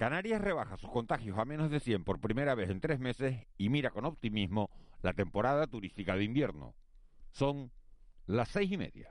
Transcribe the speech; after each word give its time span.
Canarias 0.00 0.40
rebaja 0.40 0.78
sus 0.78 0.88
contagios 0.88 1.38
a 1.38 1.44
menos 1.44 1.70
de 1.70 1.78
100 1.78 2.04
por 2.04 2.20
primera 2.20 2.54
vez 2.54 2.70
en 2.70 2.80
tres 2.80 2.98
meses 3.00 3.36
y 3.58 3.68
mira 3.68 3.90
con 3.90 4.06
optimismo 4.06 4.70
la 5.02 5.12
temporada 5.12 5.66
turística 5.66 6.16
de 6.16 6.24
invierno. 6.24 6.74
Son 7.32 7.70
las 8.26 8.48
seis 8.48 8.72
y 8.72 8.78
media. 8.78 9.10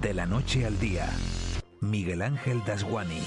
De 0.00 0.12
la 0.12 0.26
noche 0.26 0.66
al 0.66 0.76
día, 0.80 1.08
Miguel 1.80 2.22
Ángel 2.22 2.64
Dasguani. 2.64 3.20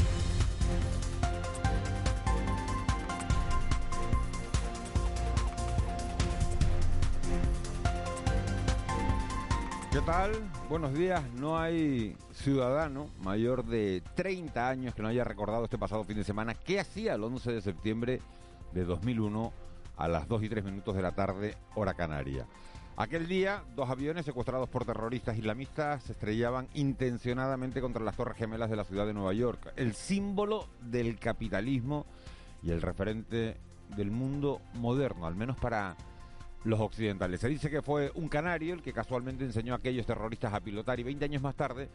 ¿Qué 9.96 10.02
tal? 10.02 10.34
Buenos 10.68 10.94
días. 10.94 11.24
No 11.36 11.58
hay 11.58 12.18
ciudadano 12.34 13.08
mayor 13.24 13.64
de 13.64 14.04
30 14.16 14.68
años 14.68 14.94
que 14.94 15.02
no 15.02 15.08
haya 15.08 15.24
recordado 15.24 15.64
este 15.64 15.78
pasado 15.78 16.04
fin 16.04 16.18
de 16.18 16.26
semana 16.26 16.54
qué 16.54 16.82
hacía 16.82 17.14
el 17.14 17.24
11 17.24 17.54
de 17.54 17.62
septiembre 17.62 18.20
de 18.74 18.84
2001 18.84 19.54
a 19.96 20.08
las 20.10 20.28
2 20.28 20.44
y 20.44 20.50
3 20.50 20.66
minutos 20.66 20.98
de 20.98 21.02
la 21.02 21.14
tarde, 21.14 21.56
hora 21.76 21.94
canaria. 21.94 22.46
Aquel 22.98 23.30
día, 23.30 23.64
dos 23.74 23.90
aviones 23.90 24.26
secuestrados 24.26 24.68
por 24.68 24.84
terroristas 24.84 25.38
islamistas 25.38 26.04
se 26.04 26.12
estrellaban 26.12 26.68
intencionadamente 26.74 27.80
contra 27.80 28.04
las 28.04 28.18
Torres 28.18 28.36
Gemelas 28.36 28.70
de 28.70 28.76
la 28.76 28.84
ciudad 28.84 29.06
de 29.06 29.14
Nueva 29.14 29.32
York, 29.32 29.72
el 29.78 29.96
símbolo 29.96 30.68
del 30.82 31.18
capitalismo 31.20 32.06
y 32.62 32.72
el 32.72 32.82
referente 32.82 33.56
del 33.96 34.12
mundo 34.12 34.60
moderno, 34.74 35.26
al 35.26 35.36
menos 35.36 35.56
para 35.56 35.96
los 36.66 36.80
occidentales. 36.80 37.40
Se 37.40 37.48
dice 37.48 37.70
que 37.70 37.82
fue 37.82 38.12
un 38.16 38.28
canario 38.28 38.74
el 38.74 38.82
que 38.82 38.92
casualmente 38.92 39.46
enseñó 39.46 39.74
a 39.74 39.78
aquellos 39.78 40.06
terroristas 40.06 40.54
a 40.54 40.60
pilotar 40.60 41.00
y 41.00 41.04
20 41.04 41.26
años 41.26 41.42
más 41.42 41.56
tarde 41.56 41.90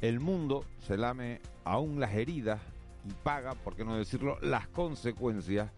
el 0.00 0.18
mundo 0.18 0.64
se 0.86 0.96
lame 0.96 1.40
aún 1.64 2.00
las 2.00 2.14
heridas 2.14 2.60
y 3.08 3.12
paga, 3.22 3.54
por 3.54 3.76
qué 3.76 3.84
no 3.84 3.96
decirlo, 3.96 4.38
las 4.40 4.66
consecuencias 4.68 5.70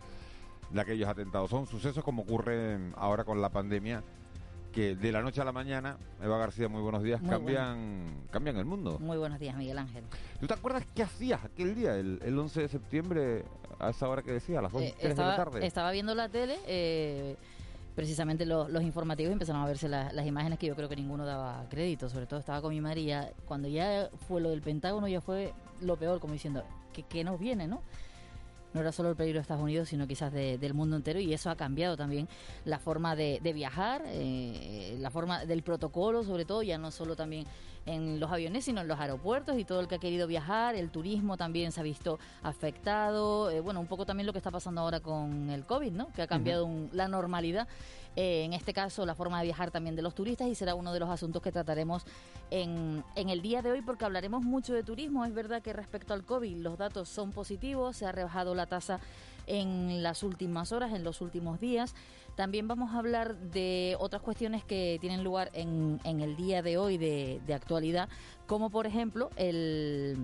de 0.71 0.81
aquellos 0.81 1.09
atentados. 1.09 1.51
Son 1.51 1.67
sucesos 1.67 2.03
como 2.05 2.23
ocurren 2.23 2.95
ahora 2.97 3.25
con 3.25 3.43
la 3.43 3.51
pandemia 3.51 4.03
que 4.73 4.95
de 4.95 5.11
la 5.11 5.23
noche 5.23 5.41
a 5.41 5.45
la 5.45 5.53
mañana, 5.53 5.97
Eva 6.23 6.37
García, 6.37 6.69
muy 6.69 6.83
buenos 6.83 7.03
días, 7.03 7.21
cambian, 7.27 8.27
cambian 8.31 8.59
el 8.59 8.67
mundo. 8.67 8.99
Muy 9.01 9.17
buenos 9.17 9.41
días, 9.41 9.57
Miguel 9.57 9.79
Ángel. 9.79 10.05
¿Tú 10.39 10.47
te 10.47 10.53
acuerdas 10.53 10.85
qué 10.95 11.03
hacías 11.03 11.43
aquel 11.43 11.75
día, 11.75 11.97
el, 11.97 12.39
11 12.39 12.61
de 12.61 12.69
septiembre, 12.69 13.45
a 13.79 13.89
esa 13.89 14.07
hora 14.07 14.21
que 14.21 14.33
decía, 14.33 14.59
a 14.59 14.63
las 14.63 14.73
2 14.73 14.83
eh, 14.83 14.95
de 15.01 15.15
la 15.15 15.37
tarde? 15.37 15.67
Estaba 15.67 15.91
viendo 15.93 16.15
la 16.15 16.29
tele, 16.29 16.59
eh, 16.67 17.37
precisamente 17.97 18.45
los, 18.45 18.83
informativos 18.83 19.33
empezaron 19.33 19.63
a 19.63 19.67
verse 19.67 19.89
las 19.89 20.27
imágenes 20.27 20.59
que 20.59 20.67
yo 20.67 20.77
creo 20.77 20.89
que 20.89 20.97
ninguno 20.97 21.25
daba 21.25 21.65
crédito, 21.71 22.11
sobre 22.11 22.27
todo 22.27 22.39
estaba 22.39 22.61
con 22.61 22.71
mi 22.73 22.81
María, 22.81 23.33
cuando 23.47 23.69
ya 23.69 24.11
fue 24.29 24.41
lo 24.43 24.51
del 24.51 24.61
Pentágono 24.61 25.09
ya 25.09 25.23
fue 25.23 25.55
lo 25.81 25.97
peor, 25.97 26.21
como 26.21 26.35
diciendo, 26.35 26.63
que, 26.93 27.03
que 27.03 27.25
nos 27.25 27.41
viene, 27.41 27.67
¿no? 27.67 27.81
No 28.77 28.83
era 28.83 28.93
solo 28.93 29.09
el 29.09 29.17
peligro 29.17 29.39
de 29.39 29.43
Estados 29.43 29.63
Unidos, 29.63 29.89
sino 29.89 30.07
quizás 30.07 30.33
del 30.33 30.75
mundo 30.75 30.97
entero 30.97 31.19
y 31.19 31.33
eso 31.33 31.49
ha 31.49 31.57
cambiado 31.57 31.97
también 31.97 32.29
la 32.67 32.79
forma 32.79 33.17
de, 33.17 33.41
viajar, 33.55 34.03
eh, 34.07 34.97
la 35.01 35.11
forma 35.11 35.47
del 35.47 35.63
protocolo 35.63 36.23
sobre 36.25 36.45
todo, 36.45 36.63
ya 36.63 36.77
no 36.77 36.91
solo 36.91 37.17
también 37.17 37.47
en 37.87 38.21
los 38.21 38.31
aviones, 38.31 38.65
sino 38.65 38.83
en 38.83 38.89
los 38.89 39.01
aeropuertos 39.01 39.59
y 39.59 39.65
todo 39.65 39.81
el 39.81 39.89
que 39.89 39.95
ha 39.95 39.99
querido 39.99 40.27
viajar, 40.27 40.75
el 40.75 40.91
turismo 40.91 41.39
también 41.39 41.73
se 41.73 41.81
ha 41.81 41.85
visto 41.85 42.19
afectado, 42.43 43.51
eh, 43.51 43.61
bueno, 43.61 43.81
un 43.81 43.87
poco 43.87 44.05
también 44.05 44.27
lo 44.27 44.33
que 44.33 44.39
está 44.39 44.51
pasando 44.51 44.83
ahora 44.83 45.01
con 45.01 45.49
el 45.49 45.65
COVID, 45.65 45.93
¿no? 45.93 46.13
Que 46.13 46.23
ha 46.23 46.27
cambiado 46.27 46.69
la 46.93 47.09
normalidad 47.09 47.67
eh, 48.17 48.45
en 48.45 48.55
este 48.55 48.73
caso 48.73 49.05
la 49.07 49.15
forma 49.15 49.39
de 49.39 49.45
viajar 49.45 49.71
también 49.71 49.95
de 49.95 50.03
los 50.03 50.15
turistas 50.15 50.49
y 50.49 50.55
será 50.55 50.75
uno 50.75 50.93
de 50.93 51.01
los 51.01 51.11
asuntos 51.11 51.43
que 51.43 51.53
trataremos 51.53 52.05
en, 52.51 53.05
en 53.15 53.29
el 53.29 53.43
día 53.43 53.63
de 53.63 53.71
hoy 53.71 53.83
porque 53.83 54.05
hablaremos 54.05 54.43
mucho 54.43 54.73
de 54.73 54.83
turismo. 54.83 55.25
Es 55.25 55.35
verdad 55.35 55.63
que 55.63 55.73
respecto 55.73 56.15
al 56.15 56.25
COVID 56.25 56.57
los 56.57 56.79
datos 56.79 57.09
son 57.09 57.33
positivos, 57.33 57.97
se 57.97 58.07
ha 58.07 58.13
rebajado 58.13 58.55
la 58.55 58.67
tasa 58.67 59.01
en 59.47 60.03
las 60.03 60.23
últimas 60.23 60.73
horas, 60.73 60.93
en 60.93 61.05
los 61.05 61.21
últimos 61.21 61.61
días. 61.61 61.95
También 62.37 62.69
vamos 62.69 62.93
a 62.93 62.99
hablar 62.99 63.37
de 63.37 63.97
otras 63.99 64.21
cuestiones 64.23 64.65
que 64.65 64.99
tienen 65.01 65.25
lugar 65.25 65.51
en, 65.55 66.01
en 66.05 66.21
el 66.21 66.37
día 66.37 66.63
de 66.63 66.77
hoy 66.77 66.99
de, 66.99 67.41
de 67.47 67.55
actualidad, 67.55 68.09
como 68.47 68.71
por 68.71 68.87
ejemplo 68.87 69.31
el 69.37 70.19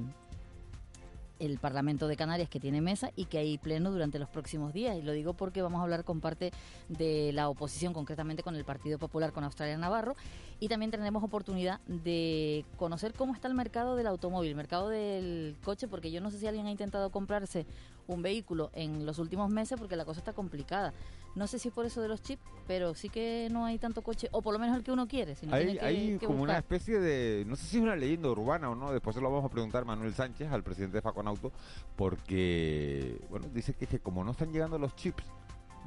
el 1.42 1.58
Parlamento 1.58 2.06
de 2.06 2.16
Canarias 2.16 2.48
que 2.48 2.60
tiene 2.60 2.80
mesa 2.80 3.10
y 3.16 3.24
que 3.24 3.38
hay 3.38 3.58
pleno 3.58 3.90
durante 3.90 4.18
los 4.20 4.28
próximos 4.28 4.72
días. 4.72 4.96
Y 4.96 5.02
lo 5.02 5.12
digo 5.12 5.34
porque 5.34 5.60
vamos 5.60 5.80
a 5.80 5.82
hablar 5.82 6.04
con 6.04 6.20
parte 6.20 6.52
de 6.88 7.32
la 7.32 7.48
oposición, 7.48 7.92
concretamente 7.92 8.44
con 8.44 8.54
el 8.54 8.64
Partido 8.64 8.98
Popular, 8.98 9.32
con 9.32 9.42
Australia 9.42 9.76
Navarro. 9.76 10.14
Y 10.60 10.68
también 10.68 10.92
tendremos 10.92 11.24
oportunidad 11.24 11.80
de 11.86 12.64
conocer 12.76 13.12
cómo 13.12 13.34
está 13.34 13.48
el 13.48 13.54
mercado 13.54 13.96
del 13.96 14.06
automóvil, 14.06 14.50
el 14.50 14.56
mercado 14.56 14.88
del 14.88 15.56
coche, 15.64 15.88
porque 15.88 16.12
yo 16.12 16.20
no 16.20 16.30
sé 16.30 16.38
si 16.38 16.46
alguien 16.46 16.66
ha 16.66 16.70
intentado 16.70 17.10
comprarse 17.10 17.66
un 18.06 18.22
vehículo 18.22 18.70
en 18.74 19.04
los 19.04 19.18
últimos 19.18 19.50
meses 19.50 19.78
porque 19.78 19.96
la 19.96 20.04
cosa 20.04 20.20
está 20.20 20.32
complicada. 20.32 20.94
No 21.34 21.46
sé 21.46 21.58
si 21.58 21.68
es 21.68 21.74
por 21.74 21.86
eso 21.86 22.02
de 22.02 22.08
los 22.08 22.22
chips, 22.22 22.42
pero 22.66 22.94
sí 22.94 23.08
que 23.08 23.48
no 23.50 23.64
hay 23.64 23.78
tanto 23.78 24.02
coche, 24.02 24.28
o 24.32 24.42
por 24.42 24.52
lo 24.52 24.58
menos 24.58 24.76
el 24.76 24.82
que 24.82 24.92
uno 24.92 25.08
quiere. 25.08 25.34
hay, 25.50 26.18
como 26.18 26.42
una 26.42 26.58
especie 26.58 27.00
de, 27.00 27.44
no 27.46 27.56
sé 27.56 27.64
si 27.66 27.76
es 27.78 27.82
una 27.82 27.96
leyenda 27.96 28.28
urbana 28.28 28.70
o 28.70 28.74
no, 28.74 28.92
después 28.92 29.14
se 29.14 29.22
lo 29.22 29.30
vamos 29.30 29.44
a 29.44 29.48
preguntar 29.48 29.82
a 29.82 29.84
Manuel 29.86 30.14
Sánchez, 30.14 30.50
al 30.52 30.62
presidente 30.62 30.98
de 30.98 31.02
Faconauto, 31.02 31.52
porque, 31.96 33.20
bueno, 33.30 33.46
dice 33.52 33.72
que, 33.74 33.86
que 33.86 33.98
como 33.98 34.24
no 34.24 34.32
están 34.32 34.52
llegando 34.52 34.78
los 34.78 34.94
chips 34.94 35.24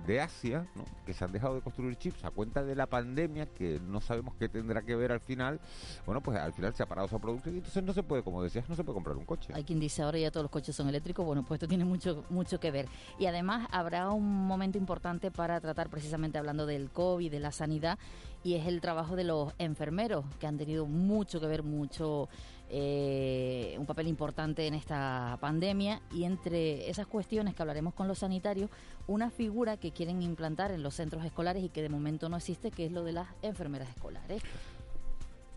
de 0.06 0.22
Asia, 0.22 0.68
¿no? 0.76 0.86
que 1.06 1.14
se 1.14 1.24
han 1.24 1.32
dejado 1.32 1.56
de 1.56 1.62
construir 1.62 1.96
chips 1.98 2.24
a 2.24 2.32
cuenta 2.32 2.64
de 2.64 2.76
la 2.76 2.88
pandemia, 2.88 3.46
que 3.46 3.80
no 3.80 4.02
sabemos 4.02 4.36
qué 4.36 4.50
tendrá 4.50 4.82
que 4.82 4.96
ver 4.96 5.12
al 5.12 5.20
final, 5.20 5.60
bueno, 6.06 6.22
pues 6.22 6.38
al 6.38 6.54
final 6.54 6.74
se 6.74 6.84
ha 6.84 6.86
parado 6.86 7.08
su 7.08 7.20
producto 7.20 7.50
y 7.50 7.58
entonces 7.58 7.84
no 7.84 7.94
se 7.94 8.04
puede, 8.04 8.24
como 8.24 8.42
decías, 8.42 8.68
no 8.70 8.76
se 8.76 8.84
puede 8.84 8.96
comprar 8.96 9.18
un 9.18 9.26
coche. 9.26 9.54
Hay 9.54 9.64
quien 9.64 9.80
dice 9.80 10.02
ahora 10.02 10.18
ya 10.18 10.32
todos 10.32 10.44
los 10.46 10.52
coches 10.52 10.76
son 10.76 10.90
eléctricos, 10.90 11.26
bueno, 11.26 11.44
pues 11.44 11.58
esto 11.58 11.68
tiene 11.68 11.86
mucho, 11.86 12.24
mucho 12.30 12.60
que 12.60 12.72
ver. 12.72 12.88
Y 13.20 13.26
además 13.26 13.68
habrá 13.72 14.10
un 14.12 14.48
momento 14.48 14.78
importante 14.78 15.32
para 15.32 15.60
tratar 15.60 15.90
precisamente 15.90 16.38
hablando 16.38 16.66
del 16.66 16.90
COVID, 16.92 17.32
de 17.32 17.40
la 17.40 17.52
sanidad, 17.52 17.98
y 18.44 18.56
es 18.56 18.68
el 18.68 18.80
trabajo 18.80 19.16
de 19.16 19.24
los 19.24 19.54
enfermeros, 19.58 20.24
que 20.40 20.48
han 20.48 20.58
tenido 20.58 20.86
mucho 20.86 21.40
que 21.40 21.48
ver, 21.48 21.64
mucho 21.64 22.30
eh, 22.70 23.76
un 23.78 23.86
papel 23.86 24.08
importante 24.08 24.66
en 24.66 24.74
esta 24.74 25.38
pandemia 25.40 26.02
y 26.12 26.24
entre 26.24 26.90
esas 26.90 27.06
cuestiones 27.06 27.54
que 27.54 27.62
hablaremos 27.62 27.94
con 27.94 28.08
los 28.08 28.20
sanitarios, 28.20 28.70
una 29.08 29.30
figura 29.30 29.78
que 29.78 29.92
quieren 29.92 30.22
implantar 30.22 30.72
en 30.72 30.82
los 30.82 30.96
centros 30.96 31.24
escolares 31.26 31.64
y 31.64 31.70
que 31.70 31.82
de 31.82 31.90
momento 31.90 32.28
no 32.28 32.38
existe, 32.38 32.72
que 32.72 32.86
es 32.86 32.92
lo 32.92 33.04
de 33.04 33.14
las 33.14 33.28
enfermeras 33.44 33.90
escolares. 33.90 34.42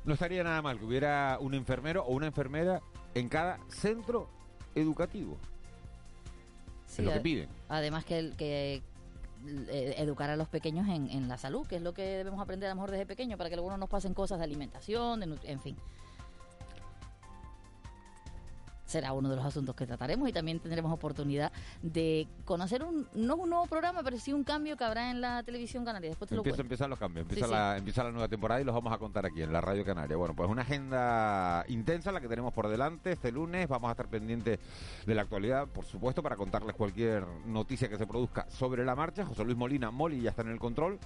No 0.04 0.14
estaría 0.14 0.44
nada 0.44 0.60
mal 0.60 0.78
que 0.78 0.84
hubiera 0.84 1.38
un 1.41 1.54
enfermero 1.54 2.04
o 2.04 2.12
una 2.12 2.26
enfermera 2.26 2.80
en 3.14 3.28
cada 3.28 3.58
centro 3.69 4.28
educativo. 4.75 5.38
es 6.86 6.98
lo 7.00 7.12
que 7.12 7.20
piden. 7.20 7.48
Además 7.69 8.04
que, 8.04 8.32
que 8.36 8.82
eh, 9.46 9.94
educar 9.98 10.28
a 10.30 10.36
los 10.36 10.48
pequeños 10.48 10.88
en, 10.88 11.10
en, 11.10 11.28
la 11.28 11.38
salud, 11.38 11.66
que 11.66 11.76
es 11.76 11.82
lo 11.82 11.94
que 11.94 12.02
debemos 12.02 12.40
aprender 12.40 12.69
a 12.69 12.72
lo 12.72 12.76
mejor 12.76 12.90
desde 12.90 13.06
pequeño, 13.06 13.38
para 13.38 13.48
que 13.48 13.56
luego 13.56 13.70
no 13.70 13.78
nos 13.78 13.88
pasen 13.88 14.12
cosas 14.12 14.38
de 14.38 14.44
alimentación, 14.44 15.22
en 15.22 15.60
fin. 15.60 15.76
Será 18.88 19.12
uno 19.12 19.28
de 19.28 19.37
los 19.37 19.44
asuntos 19.44 19.76
que 19.76 19.87
trataremos 19.87 20.28
y 20.28 20.32
también 20.32 20.60
tendremos 20.60 20.91
oportunidad 20.91 21.53
de 21.82 22.26
conocer 22.47 22.82
un, 22.82 23.06
no 23.15 23.37
un 23.37 23.50
nuevo 23.50 23.66
programa, 23.66 24.03
pero 24.03 24.19
sí 24.19 24.32
un 24.32 24.44
cambio 24.44 24.78
que 24.78 24.84
habrá 24.84 25.10
en 25.10 25.21
la 25.21 25.43
televisión 25.43 25.84
canaria. 25.84 26.09
Después 26.09 26.31
te 26.31 26.34
lo 26.34 26.43
empiezan 26.43 26.88
los 26.88 26.99
cambios, 26.99 27.25
empieza, 27.28 27.47
la, 27.47 27.76
empieza 27.76 28.03
la 28.03 28.10
nueva 28.10 28.28
temporada 28.28 28.62
y 28.62 28.65
los 28.65 28.75
vamos 28.75 28.91
a 28.93 28.99
contar 28.99 29.26
aquí 29.26 29.43
en 29.43 29.53
la 29.53 29.60
Radio 29.60 29.84
Canaria. 29.84 30.16
Bueno, 30.16 30.34
pues 30.34 30.49
una 30.49 30.62
agenda 30.62 31.65
intensa 31.69 32.10
la 32.12 32.21
que 32.21 32.28
tenemos 32.28 32.54
por 32.54 32.69
delante 32.69 33.12
este 33.12 33.31
lunes. 33.31 33.69
Vamos 33.69 33.91
a 33.91 33.93
estar 33.93 34.09
pendientes 34.09 34.59
de 35.05 35.15
la 35.15 35.22
actualidad, 35.22 35.69
por 35.69 35.84
supuesto, 35.84 36.22
para 36.22 36.37
contarles 36.37 36.75
cualquier 36.75 37.26
noticia 37.47 37.91
que 37.91 37.99
se 37.99 38.06
produzca 38.06 38.49
sobre 38.49 38.87
la 38.87 38.97
marcha. 38.97 39.26
José 39.26 39.44
Luis 39.44 39.56
Molina, 39.56 39.91
Moli 39.91 40.22
ya 40.22 40.31
está 40.31 40.43
en 40.43 40.49
el 40.49 40.59
control. 40.59 40.99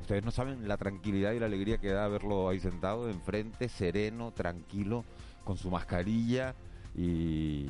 Ustedes 0.00 0.24
no 0.24 0.30
saben 0.30 0.68
la 0.68 0.76
tranquilidad 0.76 1.32
y 1.32 1.40
la 1.40 1.46
alegría 1.46 1.78
que 1.78 1.90
da 1.90 2.06
verlo 2.06 2.48
ahí 2.48 2.60
sentado 2.60 3.10
enfrente, 3.10 3.68
sereno, 3.68 4.30
tranquilo, 4.30 5.04
con 5.42 5.56
su 5.56 5.70
mascarilla 5.72 6.54
y 6.96 7.68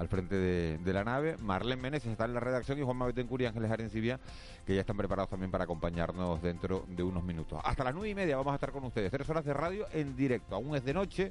al 0.00 0.08
frente 0.08 0.34
de, 0.36 0.92
la 0.92 1.04
nave. 1.04 1.36
Marlene 1.38 1.80
Meneses 1.80 2.10
está 2.10 2.24
en 2.24 2.34
la 2.34 2.40
redacción 2.40 2.78
y 2.78 2.82
Juan 2.82 2.98
Betancourt 2.98 3.42
y 3.42 3.46
Ángeles 3.46 3.70
Arencibia, 3.70 4.18
que 4.66 4.74
ya 4.74 4.80
están 4.80 4.96
preparados 4.96 5.28
también 5.28 5.50
para 5.50 5.64
acompañarnos 5.64 6.40
dentro 6.40 6.86
de 6.88 7.02
unos 7.02 7.22
minutos. 7.22 7.60
Hasta 7.64 7.84
las 7.84 7.94
nueve 7.94 8.08
y 8.08 8.14
media 8.14 8.36
vamos 8.36 8.52
a 8.52 8.54
estar 8.54 8.72
con 8.72 8.84
ustedes. 8.84 9.10
Tres 9.10 9.28
horas 9.28 9.44
de 9.44 9.52
radio 9.52 9.86
en 9.92 10.16
directo. 10.16 10.54
Aún 10.54 10.74
es 10.74 10.84
de 10.84 10.94
noche, 10.94 11.30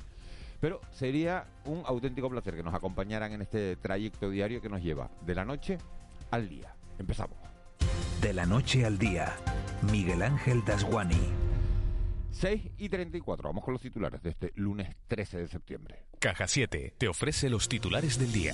pero 0.60 0.82
sería 0.92 1.46
un 1.66 1.82
auténtico 1.86 2.30
placer 2.30 2.56
que 2.56 2.64
nos 2.64 2.76
acompañaran 2.76 3.32
en 3.32 3.42
este 3.42 3.76
trayecto 3.76 4.30
diario 4.30 4.62
que 4.62 4.70
nos 4.70 4.84
lleva 4.84 5.10
de 5.26 5.34
la 5.34 5.46
noche 5.46 5.80
al 6.30 6.48
día. 6.48 6.76
Empezamos. 7.00 7.38
De 8.22 8.34
la 8.34 8.46
noche 8.46 8.86
al 8.86 9.00
día, 9.00 9.36
Miguel 9.92 10.22
Ángel 10.22 10.64
Dasguani. 10.64 11.50
6 12.32 12.72
y 12.78 12.90
34. 12.90 13.50
Vamos 13.50 13.64
con 13.64 13.74
los 13.74 13.82
titulares 13.82 14.22
de 14.22 14.30
este 14.30 14.52
lunes 14.56 14.96
13 15.08 15.40
de 15.40 15.48
septiembre. 15.48 16.09
Caja 16.20 16.50
7 16.50 16.96
te 16.98 17.08
ofrece 17.08 17.50
los 17.50 17.70
titulares 17.70 18.20
del 18.20 18.34
día. 18.34 18.54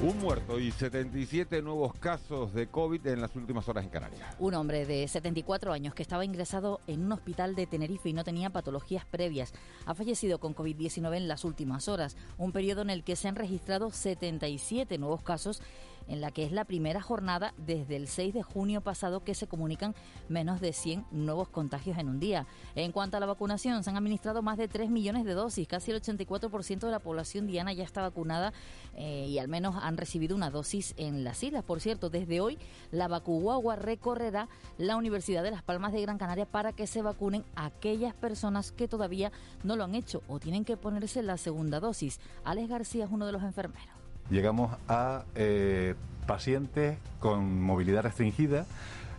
Un 0.00 0.18
muerto 0.18 0.58
y 0.58 0.72
77 0.72 1.60
nuevos 1.60 1.92
casos 1.94 2.54
de 2.54 2.68
COVID 2.68 3.06
en 3.06 3.20
las 3.20 3.36
últimas 3.36 3.68
horas 3.68 3.84
en 3.84 3.90
Canarias. 3.90 4.34
Un 4.38 4.54
hombre 4.54 4.86
de 4.86 5.06
74 5.06 5.74
años 5.74 5.94
que 5.94 6.02
estaba 6.02 6.24
ingresado 6.24 6.80
en 6.86 7.04
un 7.04 7.12
hospital 7.12 7.54
de 7.54 7.66
Tenerife 7.66 8.08
y 8.08 8.12
no 8.14 8.24
tenía 8.24 8.48
patologías 8.48 9.04
previas 9.04 9.52
ha 9.84 9.94
fallecido 9.94 10.40
con 10.40 10.56
COVID-19 10.56 11.18
en 11.18 11.28
las 11.28 11.44
últimas 11.44 11.86
horas, 11.86 12.16
un 12.38 12.50
periodo 12.50 12.80
en 12.80 12.90
el 12.90 13.04
que 13.04 13.14
se 13.14 13.28
han 13.28 13.36
registrado 13.36 13.90
77 13.90 14.96
nuevos 14.96 15.22
casos 15.22 15.60
en 16.08 16.20
la 16.20 16.30
que 16.30 16.44
es 16.44 16.52
la 16.52 16.64
primera 16.64 17.00
jornada 17.00 17.54
desde 17.56 17.96
el 17.96 18.08
6 18.08 18.34
de 18.34 18.42
junio 18.42 18.80
pasado 18.80 19.24
que 19.24 19.34
se 19.34 19.46
comunican 19.46 19.94
menos 20.28 20.60
de 20.60 20.72
100 20.72 21.06
nuevos 21.10 21.48
contagios 21.48 21.98
en 21.98 22.08
un 22.08 22.20
día. 22.20 22.46
En 22.74 22.92
cuanto 22.92 23.16
a 23.16 23.20
la 23.20 23.26
vacunación, 23.26 23.82
se 23.82 23.90
han 23.90 23.96
administrado 23.96 24.42
más 24.42 24.58
de 24.58 24.68
3 24.68 24.90
millones 24.90 25.24
de 25.24 25.34
dosis, 25.34 25.66
casi 25.68 25.90
el 25.90 26.00
84% 26.00 26.80
de 26.80 26.90
la 26.90 26.98
población 26.98 27.46
diana 27.46 27.72
ya 27.72 27.84
está 27.84 28.02
vacunada 28.02 28.52
eh, 28.94 29.26
y 29.28 29.38
al 29.38 29.48
menos 29.48 29.76
han 29.82 29.96
recibido 29.96 30.36
una 30.36 30.50
dosis 30.50 30.94
en 30.96 31.24
las 31.24 31.42
islas. 31.42 31.64
Por 31.64 31.80
cierto, 31.80 32.10
desde 32.10 32.40
hoy 32.40 32.58
la 32.90 33.08
Vacuguagua 33.08 33.76
recorrerá 33.76 34.48
la 34.78 34.96
Universidad 34.96 35.42
de 35.42 35.50
Las 35.50 35.62
Palmas 35.62 35.92
de 35.92 36.02
Gran 36.02 36.18
Canaria 36.18 36.46
para 36.46 36.72
que 36.72 36.86
se 36.86 37.02
vacunen 37.02 37.44
aquellas 37.54 38.14
personas 38.14 38.72
que 38.72 38.88
todavía 38.88 39.32
no 39.62 39.76
lo 39.76 39.84
han 39.84 39.94
hecho 39.94 40.22
o 40.28 40.38
tienen 40.38 40.64
que 40.64 40.76
ponerse 40.76 41.22
la 41.22 41.36
segunda 41.36 41.80
dosis. 41.80 42.20
Alex 42.44 42.68
García 42.68 43.04
es 43.04 43.10
uno 43.10 43.26
de 43.26 43.32
los 43.32 43.42
enfermeros 43.42 44.01
llegamos 44.32 44.74
a 44.88 45.24
eh, 45.34 45.94
pacientes 46.26 46.96
con 47.20 47.62
movilidad 47.62 48.02
restringida, 48.02 48.66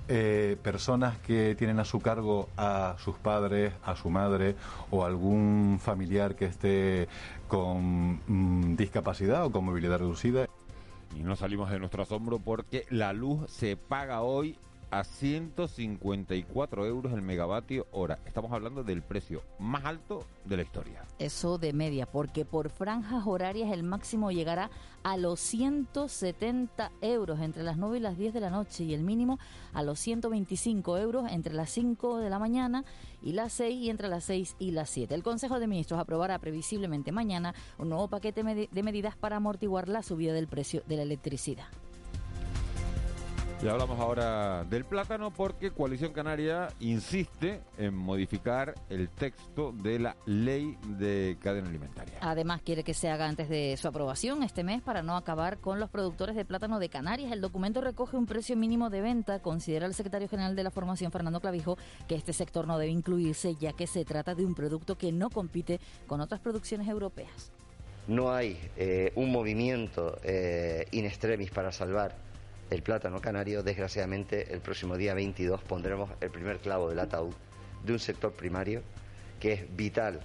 eh, 0.10 0.58
personas 0.64 1.18
que 1.20 1.56
tienen 1.56 1.80
a 1.80 1.86
su 1.86 2.02
cargo 2.02 2.50
a 2.58 2.96
sus 2.98 3.16
padres, 3.16 3.74
a 3.86 3.96
su 3.96 4.10
madre 4.10 4.56
o 4.90 5.06
algún 5.06 5.80
familiar 5.82 6.36
que 6.36 6.46
esté 6.46 7.08
con 7.48 8.20
mm, 8.28 8.76
discapacidad 8.76 9.46
o 9.46 9.52
con 9.52 9.64
movilidad 9.64 10.00
reducida. 10.00 10.48
Y 11.16 11.20
no 11.20 11.36
salimos 11.36 11.70
de 11.70 11.78
nuestro 11.78 12.04
asombro 12.04 12.40
porque 12.40 12.86
la 12.90 13.14
luz 13.14 13.50
se 13.52 13.78
paga 13.78 14.24
hoy 14.24 14.58
a 14.94 15.04
154 15.04 16.86
euros 16.86 17.14
el 17.14 17.24
megavatio 17.24 17.88
hora. 17.92 18.20
Estamos 18.28 18.52
hablando 18.52 18.84
del 18.84 19.02
precio 19.02 19.42
más 19.58 19.86
alto 19.86 20.24
de 20.46 20.58
la 20.58 20.64
historia. 20.64 21.04
Eso 21.18 21.58
de 21.58 21.74
media, 21.74 22.06
porque 22.06 22.46
por 22.46 22.70
franjas 22.70 23.26
horarias 23.26 23.72
el 23.72 23.82
máximo 23.82 24.32
llegará 24.32 24.70
a 25.02 25.18
los 25.18 25.40
170 25.40 26.92
euros 27.02 27.40
entre 27.40 27.64
las 27.64 27.78
9 27.78 27.98
y 27.98 28.02
las 28.02 28.18
10 28.20 28.36
de 28.36 28.40
la 28.40 28.52
noche 28.52 28.84
y 28.84 28.94
el 28.94 29.02
mínimo 29.02 29.40
a 29.74 29.82
los 29.82 30.00
125 30.00 31.00
euros 31.00 31.32
entre 31.32 31.56
las 31.56 31.72
5 31.72 32.20
de 32.20 32.30
la 32.30 32.38
mañana 32.38 32.86
y 33.24 33.32
las 33.32 33.54
6 33.54 33.76
y 33.76 33.90
entre 33.90 34.10
las 34.10 34.26
6 34.26 34.58
y 34.60 34.72
las 34.72 34.92
7. 34.92 35.16
El 35.16 35.24
Consejo 35.24 35.60
de 35.60 35.66
Ministros 35.66 36.00
aprobará 36.00 36.38
previsiblemente 36.38 37.12
mañana 37.12 37.56
un 37.80 37.90
nuevo 37.90 38.10
paquete 38.10 38.44
de 38.44 38.84
medidas 38.84 39.16
para 39.16 39.38
amortiguar 39.38 39.90
la 39.90 40.04
subida 40.04 40.34
del 40.34 40.48
precio 40.48 40.84
de 40.86 40.98
la 40.98 41.02
electricidad. 41.02 41.66
Y 43.64 43.68
hablamos 43.70 43.98
ahora 43.98 44.66
del 44.66 44.84
plátano 44.84 45.32
porque 45.32 45.72
Coalición 45.72 46.12
Canaria 46.12 46.68
insiste 46.82 47.62
en 47.78 47.96
modificar 47.96 48.76
el 48.90 49.08
texto 49.08 49.72
de 49.72 50.00
la 50.00 50.18
ley 50.26 50.78
de 50.98 51.38
cadena 51.42 51.70
alimentaria. 51.70 52.16
Además, 52.20 52.62
quiere 52.62 52.84
que 52.84 52.94
se 52.94 53.10
haga 53.10 53.26
antes 53.26 53.48
de 53.48 53.78
su 53.78 53.88
aprobación 53.88 54.44
este 54.44 54.66
mes 54.66 54.82
para 54.82 55.02
no 55.02 55.16
acabar 55.16 55.60
con 55.60 55.80
los 55.80 55.90
productores 55.90 56.36
de 56.36 56.44
plátano 56.44 56.78
de 56.78 56.90
Canarias. 56.90 57.32
El 57.32 57.40
documento 57.40 57.80
recoge 57.80 58.18
un 58.18 58.26
precio 58.26 58.58
mínimo 58.58 58.90
de 58.90 59.00
venta. 59.00 59.40
Considera 59.40 59.86
el 59.86 59.94
secretario 59.94 60.28
general 60.28 60.58
de 60.58 60.64
la 60.64 60.70
formación, 60.70 61.14
Fernando 61.14 61.40
Clavijo, 61.40 61.78
que 62.10 62.16
este 62.16 62.34
sector 62.34 62.68
no 62.68 62.78
debe 62.78 62.92
incluirse 62.92 63.56
ya 63.56 63.72
que 63.72 63.88
se 63.88 64.04
trata 64.04 64.36
de 64.36 64.46
un 64.46 64.56
producto 64.56 64.98
que 64.98 65.14
no 65.14 65.30
compite 65.30 65.80
con 66.06 66.20
otras 66.20 66.42
producciones 66.42 66.90
europeas. 66.90 67.54
No 68.10 68.30
hay 68.30 68.60
eh, 68.76 69.14
un 69.16 69.32
movimiento 69.32 70.20
eh, 70.22 70.86
in 70.92 71.06
extremis 71.06 71.50
para 71.50 71.72
salvar 71.72 72.33
el 72.74 72.82
plátano 72.82 73.22
canario, 73.22 73.62
desgraciadamente 73.62 74.52
el 74.54 74.60
próximo 74.60 74.98
día 74.98 75.14
22 75.14 75.62
pondremos 75.62 76.10
el 76.22 76.32
primer 76.32 76.58
clavo 76.58 76.90
del 76.90 77.00
ataúd 77.00 77.34
de 77.84 77.94
un 77.94 78.00
sector 78.00 78.34
primario 78.34 78.82
que 79.40 79.54
es 79.54 79.76
vital 79.76 80.22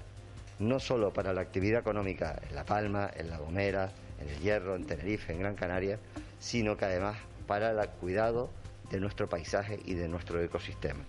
no 0.58 0.80
solo 0.80 1.12
para 1.12 1.32
la 1.32 1.42
actividad 1.42 1.80
económica 1.80 2.40
en 2.48 2.54
La 2.54 2.64
Palma, 2.64 3.10
en 3.14 3.30
La 3.30 3.38
Gomera, 3.38 3.92
en 4.20 4.28
El 4.28 4.40
Hierro, 4.40 4.76
en 4.76 4.84
Tenerife, 4.84 5.32
en 5.32 5.40
Gran 5.40 5.54
Canaria, 5.54 5.98
sino 6.38 6.76
que 6.76 6.86
además 6.86 7.16
para 7.46 7.70
el 7.70 7.88
cuidado 7.90 8.50
de 8.90 8.98
nuestro 8.98 9.28
paisaje 9.28 9.78
y 9.84 9.94
de 9.94 10.08
nuestro 10.08 10.42
ecosistema. 10.42 11.00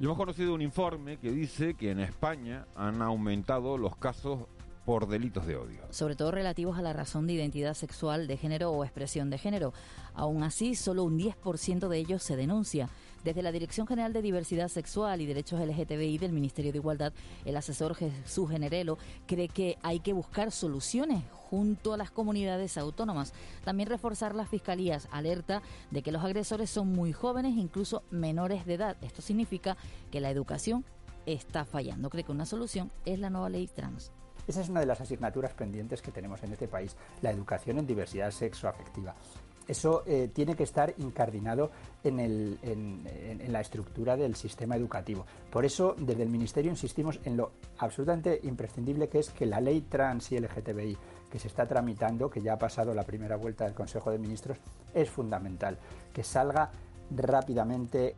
Y 0.00 0.04
hemos 0.04 0.16
conocido 0.16 0.54
un 0.54 0.62
informe 0.62 1.18
que 1.18 1.30
dice 1.30 1.74
que 1.74 1.90
en 1.90 2.00
España 2.00 2.66
han 2.76 3.02
aumentado 3.02 3.78
los 3.78 3.96
casos 3.96 4.40
por 4.88 5.06
delitos 5.06 5.46
de 5.46 5.54
odio. 5.54 5.82
Sobre 5.90 6.16
todo 6.16 6.30
relativos 6.30 6.78
a 6.78 6.80
la 6.80 6.94
razón 6.94 7.26
de 7.26 7.34
identidad 7.34 7.74
sexual, 7.74 8.26
de 8.26 8.38
género 8.38 8.70
o 8.70 8.84
expresión 8.84 9.28
de 9.28 9.36
género. 9.36 9.74
Aún 10.14 10.42
así, 10.42 10.74
solo 10.74 11.04
un 11.04 11.18
10% 11.18 11.88
de 11.88 11.98
ellos 11.98 12.22
se 12.22 12.36
denuncia. 12.36 12.88
Desde 13.22 13.42
la 13.42 13.52
Dirección 13.52 13.86
General 13.86 14.14
de 14.14 14.22
Diversidad 14.22 14.68
Sexual 14.68 15.20
y 15.20 15.26
Derechos 15.26 15.60
LGTBI 15.60 16.16
del 16.16 16.32
Ministerio 16.32 16.72
de 16.72 16.78
Igualdad, 16.78 17.12
el 17.44 17.58
asesor 17.58 17.96
Jesús 17.96 18.48
Generelo 18.48 18.96
cree 19.26 19.48
que 19.48 19.76
hay 19.82 20.00
que 20.00 20.14
buscar 20.14 20.52
soluciones 20.52 21.22
junto 21.50 21.92
a 21.92 21.98
las 21.98 22.10
comunidades 22.10 22.78
autónomas. 22.78 23.34
También 23.66 23.90
reforzar 23.90 24.34
las 24.34 24.48
fiscalías, 24.48 25.06
alerta 25.10 25.60
de 25.90 26.00
que 26.00 26.12
los 26.12 26.24
agresores 26.24 26.70
son 26.70 26.94
muy 26.94 27.12
jóvenes, 27.12 27.58
incluso 27.58 28.04
menores 28.10 28.64
de 28.64 28.72
edad. 28.72 28.96
Esto 29.02 29.20
significa 29.20 29.76
que 30.10 30.22
la 30.22 30.30
educación 30.30 30.86
está 31.26 31.66
fallando. 31.66 32.08
Cree 32.08 32.24
que 32.24 32.32
una 32.32 32.46
solución 32.46 32.90
es 33.04 33.18
la 33.18 33.28
nueva 33.28 33.50
ley 33.50 33.66
trans. 33.66 34.12
Esa 34.48 34.62
es 34.62 34.68
una 34.70 34.80
de 34.80 34.86
las 34.86 35.00
asignaturas 35.00 35.52
pendientes 35.52 36.02
que 36.02 36.10
tenemos 36.10 36.42
en 36.42 36.52
este 36.52 36.66
país, 36.66 36.96
la 37.22 37.30
educación 37.30 37.78
en 37.78 37.86
diversidad 37.86 38.30
sexoafectiva. 38.30 39.14
Eso 39.68 40.02
eh, 40.06 40.30
tiene 40.32 40.56
que 40.56 40.62
estar 40.62 40.94
incardinado 40.96 41.70
en, 42.02 42.98
la 43.52 43.60
estructura 43.60 44.16
del 44.16 44.34
sistema 44.34 44.76
educativo. 44.76 45.26
Por 45.50 45.66
eso, 45.66 45.94
desde 45.98 46.22
el 46.22 46.30
Ministerio 46.30 46.70
insistimos 46.70 47.20
en 47.24 47.36
lo 47.36 47.52
absolutamente 47.76 48.40
imprescindible 48.44 49.10
que 49.10 49.18
es 49.18 49.28
que 49.28 49.44
la 49.44 49.60
ley 49.60 49.82
trans 49.82 50.32
y 50.32 50.38
LGTBI 50.38 50.96
que 51.30 51.38
se 51.38 51.48
está 51.48 51.66
tramitando, 51.66 52.30
que 52.30 52.40
ya 52.40 52.54
ha 52.54 52.58
pasado 52.58 52.94
la 52.94 53.02
primera 53.02 53.36
vuelta 53.36 53.64
del 53.64 53.74
Consejo 53.74 54.10
de 54.10 54.18
Ministros, 54.18 54.56
es 54.94 55.10
fundamental. 55.10 55.76
Que 56.14 56.24
salga 56.24 56.70
rápidamente 57.14 58.16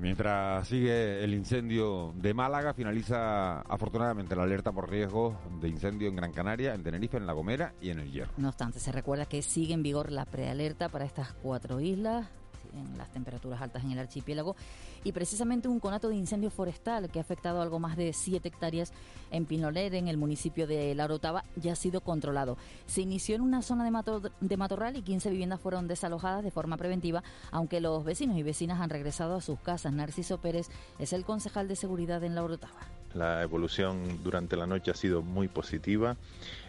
mientras 0.00 0.68
sigue 0.68 1.22
el 1.22 1.34
incendio 1.34 2.12
de 2.16 2.34
Málaga, 2.34 2.74
finaliza 2.74 3.60
afortunadamente 3.60 4.36
la 4.36 4.44
alerta 4.44 4.72
por 4.72 4.90
riesgo 4.90 5.38
de 5.60 5.68
incendio 5.68 6.08
en 6.08 6.16
Gran 6.16 6.32
Canaria, 6.32 6.74
en 6.74 6.82
Tenerife, 6.82 7.16
en 7.16 7.26
La 7.26 7.32
Gomera 7.32 7.74
y 7.80 7.90
en 7.90 8.00
El 8.00 8.10
Hierro. 8.10 8.32
No 8.36 8.48
obstante, 8.48 8.78
se 8.78 8.92
recuerda 8.92 9.26
que 9.26 9.42
sigue 9.42 9.74
en 9.74 9.82
vigor 9.82 10.12
la 10.12 10.24
prealerta 10.24 10.88
para 10.88 11.04
estas 11.04 11.32
cuatro 11.32 11.80
islas, 11.80 12.28
en 12.74 12.98
las 12.98 13.10
temperaturas 13.12 13.60
altas 13.60 13.84
en 13.84 13.92
el 13.92 13.98
archipiélago 13.98 14.56
y 15.04 15.12
precisamente 15.12 15.68
un 15.68 15.80
conato 15.80 16.08
de 16.08 16.16
incendio 16.16 16.50
forestal 16.50 17.08
que 17.10 17.18
ha 17.18 17.22
afectado 17.22 17.62
algo 17.62 17.78
más 17.78 17.96
de 17.96 18.12
7 18.12 18.48
hectáreas 18.48 18.92
en 19.30 19.46
Pinoler, 19.46 19.94
en 19.94 20.08
el 20.08 20.16
municipio 20.16 20.66
de 20.66 20.94
La 20.94 21.04
Orotava, 21.04 21.44
ya 21.56 21.72
ha 21.72 21.76
sido 21.76 22.00
controlado. 22.00 22.56
Se 22.86 23.02
inició 23.02 23.36
en 23.36 23.42
una 23.42 23.62
zona 23.62 23.84
de, 23.84 24.56
matorral 24.56 24.96
y 24.96 25.02
15 25.02 25.30
viviendas 25.30 25.60
fueron 25.60 25.88
desalojadas 25.88 26.44
de 26.44 26.50
forma 26.50 26.76
preventiva, 26.76 27.22
aunque 27.50 27.80
los 27.80 28.04
vecinos 28.04 28.36
y 28.36 28.42
vecinas 28.42 28.80
han 28.80 28.90
regresado 28.90 29.36
a 29.36 29.40
sus 29.40 29.58
casas. 29.60 29.92
Narciso 29.92 30.38
Pérez 30.38 30.68
es 30.98 31.12
el 31.12 31.24
concejal 31.24 31.68
de 31.68 31.76
seguridad 31.76 32.22
en 32.24 32.34
La 32.34 32.42
Orotava. 32.42 32.80
La 33.14 33.42
evolución 33.42 34.22
durante 34.22 34.56
la 34.56 34.66
noche 34.66 34.90
ha 34.90 34.94
sido 34.94 35.22
muy 35.22 35.48
positiva. 35.48 36.16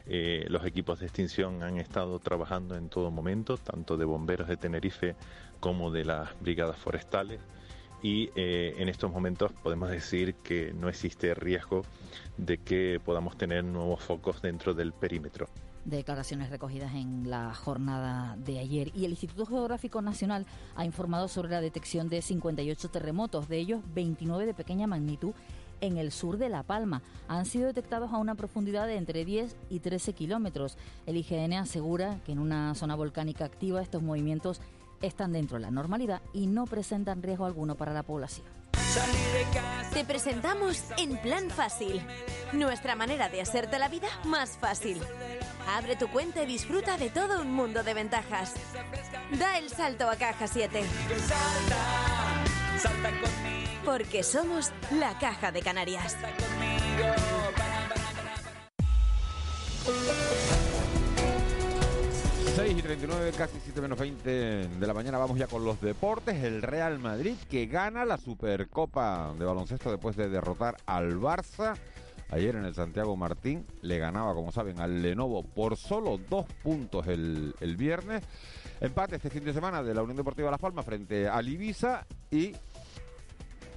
Eh, 0.05 0.45
los 0.47 0.65
equipos 0.65 0.99
de 0.99 1.07
extinción 1.07 1.61
han 1.61 1.77
estado 1.77 2.19
trabajando 2.19 2.75
en 2.77 2.87
todo 2.87 3.11
momento, 3.11 3.57
tanto 3.57 3.97
de 3.97 4.05
bomberos 4.05 4.47
de 4.47 4.55
Tenerife 4.55 5.15
como 5.59 5.91
de 5.91 6.05
las 6.05 6.29
brigadas 6.39 6.77
forestales 6.77 7.39
y 8.01 8.29
eh, 8.35 8.75
en 8.77 8.89
estos 8.89 9.11
momentos 9.11 9.51
podemos 9.63 9.89
decir 9.89 10.35
que 10.35 10.73
no 10.73 10.87
existe 10.89 11.33
riesgo 11.33 11.83
de 12.37 12.57
que 12.59 13.01
podamos 13.03 13.37
tener 13.37 13.63
nuevos 13.63 14.03
focos 14.03 14.41
dentro 14.41 14.73
del 14.73 14.93
perímetro 14.93 15.47
declaraciones 15.87 16.49
recogidas 16.49 16.93
en 16.95 17.29
la 17.29 17.53
jornada 17.53 18.35
de 18.37 18.59
ayer. 18.59 18.91
Y 18.93 19.05
el 19.05 19.11
Instituto 19.11 19.45
Geográfico 19.45 20.01
Nacional 20.01 20.45
ha 20.75 20.83
informado 20.83 21.29
sobre 21.29 21.51
la 21.51 21.61
detección 21.61 22.09
de 22.09 22.21
58 22.21 22.89
terremotos, 22.89 23.47
de 23.47 23.57
ellos 23.57 23.81
29 23.93 24.45
de 24.45 24.53
pequeña 24.53 24.85
magnitud 24.85 25.33
en 25.79 25.97
el 25.97 26.11
sur 26.11 26.37
de 26.37 26.49
La 26.49 26.63
Palma. 26.63 27.01
Han 27.27 27.45
sido 27.45 27.67
detectados 27.67 28.11
a 28.11 28.17
una 28.17 28.35
profundidad 28.35 28.85
de 28.87 28.97
entre 28.97 29.23
10 29.23 29.55
y 29.69 29.79
13 29.79 30.13
kilómetros. 30.13 30.77
El 31.05 31.15
IGN 31.15 31.53
asegura 31.53 32.19
que 32.25 32.33
en 32.33 32.39
una 32.39 32.75
zona 32.75 32.95
volcánica 32.95 33.45
activa 33.45 33.81
estos 33.81 34.01
movimientos 34.01 34.61
están 35.01 35.33
dentro 35.33 35.57
de 35.57 35.63
la 35.63 35.71
normalidad 35.71 36.21
y 36.33 36.47
no 36.47 36.65
presentan 36.65 37.21
riesgo 37.23 37.45
alguno 37.45 37.75
para 37.75 37.93
la 37.93 38.03
población. 38.03 38.45
Te 39.93 40.05
presentamos 40.05 40.83
En 40.97 41.17
Plan 41.17 41.49
Fácil, 41.49 42.01
nuestra 42.53 42.95
manera 42.95 43.29
de 43.29 43.41
hacerte 43.41 43.77
la 43.79 43.89
vida 43.89 44.07
más 44.25 44.57
fácil. 44.57 44.99
Abre 45.67 45.95
tu 45.95 46.07
cuenta 46.07 46.43
y 46.43 46.45
disfruta 46.45 46.97
de 46.97 47.09
todo 47.09 47.41
un 47.41 47.51
mundo 47.51 47.83
de 47.83 47.93
ventajas. 47.93 48.53
Da 49.37 49.57
el 49.57 49.69
salto 49.69 50.09
a 50.09 50.15
Caja 50.15 50.47
7. 50.47 50.83
Porque 53.85 54.23
somos 54.23 54.71
la 54.91 55.17
Caja 55.19 55.51
de 55.51 55.61
Canarias. 55.61 56.15
6 62.57 62.75
y 62.75 62.81
39, 62.81 63.33
casi 63.37 63.59
7 63.63 63.81
menos 63.81 63.99
20 63.99 64.29
de 64.31 64.87
la 64.87 64.93
mañana. 64.95 65.19
Vamos 65.19 65.37
ya 65.37 65.45
con 65.45 65.63
los 65.63 65.79
deportes. 65.79 66.43
El 66.43 66.63
Real 66.63 66.97
Madrid 66.97 67.35
que 67.51 67.67
gana 67.67 68.03
la 68.03 68.17
Supercopa 68.17 69.31
de 69.37 69.45
baloncesto 69.45 69.91
después 69.91 70.15
de 70.15 70.27
derrotar 70.27 70.75
al 70.87 71.19
Barça. 71.19 71.77
Ayer 72.31 72.55
en 72.55 72.65
el 72.65 72.73
Santiago 72.73 73.15
Martín 73.15 73.63
le 73.83 73.99
ganaba, 73.99 74.33
como 74.33 74.51
saben, 74.51 74.79
al 74.79 75.03
Lenovo 75.03 75.43
por 75.43 75.77
solo 75.77 76.17
dos 76.17 76.47
puntos 76.63 77.05
el, 77.05 77.53
viernes. 77.77 78.23
Empate 78.81 79.17
este 79.17 79.29
fin 79.29 79.43
de 79.43 79.53
semana 79.53 79.83
de 79.83 79.93
la 79.93 80.01
Unión 80.01 80.17
Deportiva 80.17 80.49
Las 80.49 80.59
Palmas 80.59 80.83
frente 80.83 81.27
al 81.27 81.47
Ibiza 81.47 82.07
y 82.31 82.53